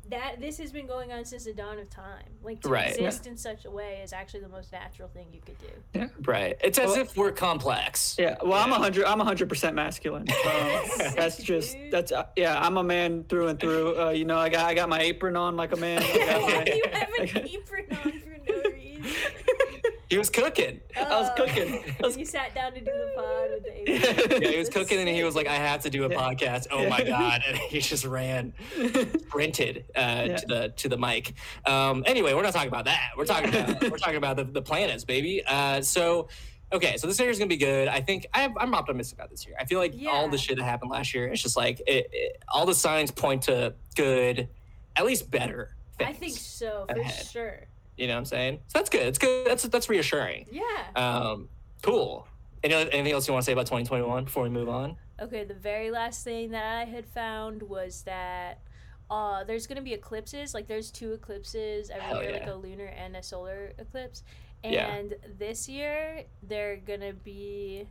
[0.10, 2.90] that this has been going on since the dawn of time like to Right.
[2.92, 5.66] exist in such a way is actually the most natural thing you could do
[6.00, 6.08] yeah.
[6.26, 6.56] Right.
[6.64, 8.16] It's as Well- if we're complex.
[8.20, 9.06] Yeah, well, I'm a hundred.
[9.06, 10.28] I'm a hundred percent masculine.
[10.46, 12.60] Um, that's just that's uh, yeah.
[12.60, 13.98] I'm a man through and through.
[14.00, 16.04] Uh, you know, I got I got my apron on like a man.
[16.04, 18.45] I got you have an apron on for no reason
[20.10, 20.82] He was cooking.
[20.96, 21.44] I was Oh.
[21.46, 21.84] cooking.
[22.04, 25.00] I was- you sat down to do the pod with the Yeah, he was cooking
[25.00, 26.16] and he was like, I have to do a Yeah.
[26.18, 26.68] podcast.
[26.72, 27.42] Oh my God.
[27.48, 28.54] And he just ran,
[29.28, 30.36] sprinted uh, Yeah.
[30.38, 31.34] to the to the mic.
[31.66, 33.10] Um, anyway, we're not talking about that.
[33.18, 35.44] We're talking about we're talking about the, the planets, baby.
[35.46, 36.28] Uh, so
[36.72, 37.88] okay, so this year is gonna be good.
[37.88, 39.56] I think I'm, I'm optimistic about this year.
[39.60, 42.44] I feel like all the shit that happened last year, it's just like it, it,
[42.50, 44.50] all the signs point to good,
[44.96, 45.76] at least better.
[46.00, 47.26] I think so for ahead.
[47.28, 47.68] sure
[47.98, 48.60] You know what I'm saying?
[48.68, 49.08] So that's good.
[49.08, 49.48] It's good.
[49.48, 50.48] That's that's reassuring.
[50.52, 50.64] yeah
[50.96, 51.50] Um,
[51.82, 52.28] cool.
[52.64, 54.98] Any, other- anything else you want to say about 2021 before we move on?
[55.22, 58.60] Okay, the very last thing that I had found was that
[59.10, 60.54] uh, there's gonna be eclipses.
[60.54, 64.24] Like there's two eclipses every Hell year, like a lunar and a solar eclipse.
[64.64, 64.88] Yeah.
[64.94, 67.88] And this year they're gonna be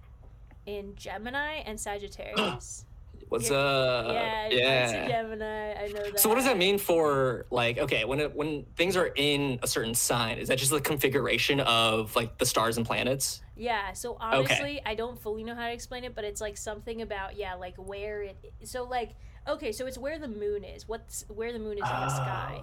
[0.66, 2.84] in Gemini and Sagittarius.
[3.28, 3.56] What's Yeah.
[3.56, 4.06] up?
[4.14, 5.08] yeah, yeah.
[5.08, 5.72] Gemini.
[5.72, 6.20] I know that.
[6.20, 9.66] So what does that mean for like okay when it, when things are in a
[9.66, 13.42] certain sign is that just the configuration of like the stars and planets?
[13.56, 17.02] Yeah, so honestly, I don't fully know how to explain it, but it's like something
[17.02, 18.36] about yeah, like where it.
[18.64, 19.12] So like
[19.46, 20.88] okay, so it's where the moon is.
[20.88, 22.62] What's where the moon is in the ah, sky.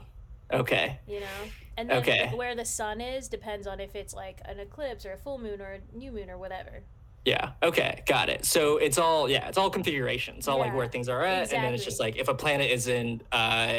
[0.54, 1.00] Okay.
[1.08, 1.26] you know
[1.78, 2.30] and then Okay.
[2.36, 5.62] where the sun is depends on if it's like an eclipse or a full moon
[5.62, 6.84] or a new moon or whatever
[7.26, 7.52] Yeah.
[7.62, 8.04] Okay.
[8.08, 8.46] Got it.
[8.46, 10.36] So it's all yeah, it's all configuration.
[10.38, 12.72] It's all like where things are at, and then it's just like if a planet
[12.72, 13.74] is in uh,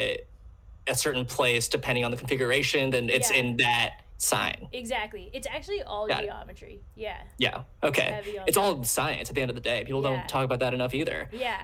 [0.87, 3.37] a certain place, depending on the configuration, then it's Yeah.
[3.37, 4.69] in that sign.
[4.71, 6.27] exactly it's actually all Got it.
[6.27, 7.63] geometry yeah Yeah.
[7.83, 8.21] Okay.
[8.39, 9.83] On It's all science at the end of the day.
[9.83, 10.11] People Yeah.
[10.11, 11.27] don't talk about that enough either.
[11.33, 11.57] yeah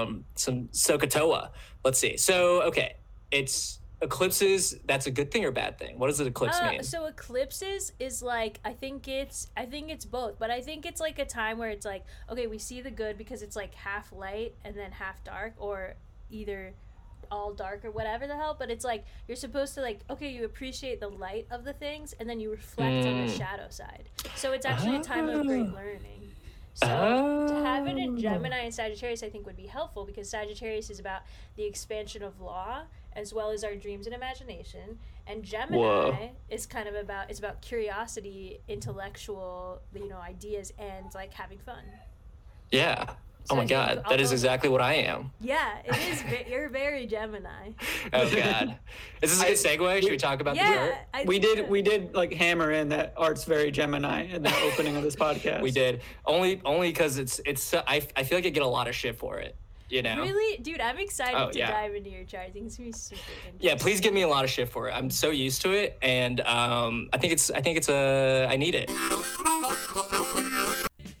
[0.00, 1.50] um, some Sokotoa.
[1.84, 2.16] Let's see.
[2.16, 2.96] So, okay,
[3.30, 4.78] it's eclipses.
[4.86, 5.98] That's a good thing or bad thing?
[5.98, 6.82] What does an eclipse Uh, mean?
[6.82, 11.00] so eclipses is like I think it's I think it's both, but I think it's
[11.00, 14.12] like a time where it's like okay, we see the good because it's like half
[14.12, 15.94] light and then half dark, or
[16.30, 16.72] either
[17.30, 18.56] all dark or whatever the hell.
[18.58, 22.14] But it's like you're supposed to like okay, you appreciate the light of the things
[22.18, 23.36] and then you reflect on the Mm.
[23.38, 24.08] shadow side.
[24.36, 25.74] So it's actually a time of great Oh.
[25.76, 26.32] learning.
[26.74, 26.86] So
[27.48, 30.98] to have it in Gemini and Sagittarius, I think would be helpful because Sagittarius is
[31.00, 31.22] about
[31.56, 32.82] the expansion of law
[33.14, 36.30] as well as our dreams and imagination, and Gemini Whoa.
[36.48, 41.84] is kind of about it's about curiosity, intellectual, you know, ideas, and like having fun.
[42.70, 43.06] yeah.
[43.44, 45.32] So Oh my I think God, that is exactly what I am.
[45.40, 46.22] Yeah, it is.
[46.48, 47.70] You're very Gemini.
[48.12, 48.76] Oh God,
[49.22, 50.02] is this a good segue?
[50.02, 50.94] Should we talk about the Yeah, chart?
[51.14, 51.64] I we did so.
[51.64, 55.62] we did like hammer in that art's very Gemini in the opening of this podcast.
[55.62, 57.72] We did only only because it's it's.
[57.72, 59.56] I I feel like I get a lot of shit for it.
[59.90, 60.22] You know.
[60.22, 61.70] Really, dude, I'm excited Oh, to yeah.
[61.72, 62.44] dive into your chart.
[62.46, 63.54] I think it's gonna be super interesting.
[63.60, 64.92] Yeah, please give me a lot of shit for it.
[64.92, 68.56] I'm so used to it, and um, I think it's I think it's a I
[68.56, 68.88] need it.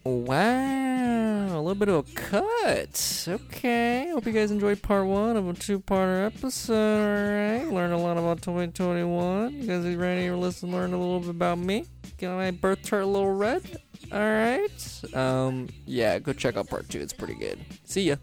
[0.04, 3.24] Wow, a little bit of a cut.
[3.28, 6.74] Okay, hope you guys enjoyed part one of a two-parter episode.
[6.74, 9.52] All right, learned a lot about 2021.
[9.52, 11.84] You guys are ready to listen, learn a little bit about me?
[12.18, 13.62] Get my birth chart a little read.
[14.12, 15.00] All right.
[15.14, 17.00] Um, yeah, go check out part two.
[17.00, 17.58] It's pretty good.
[17.84, 18.16] See ya.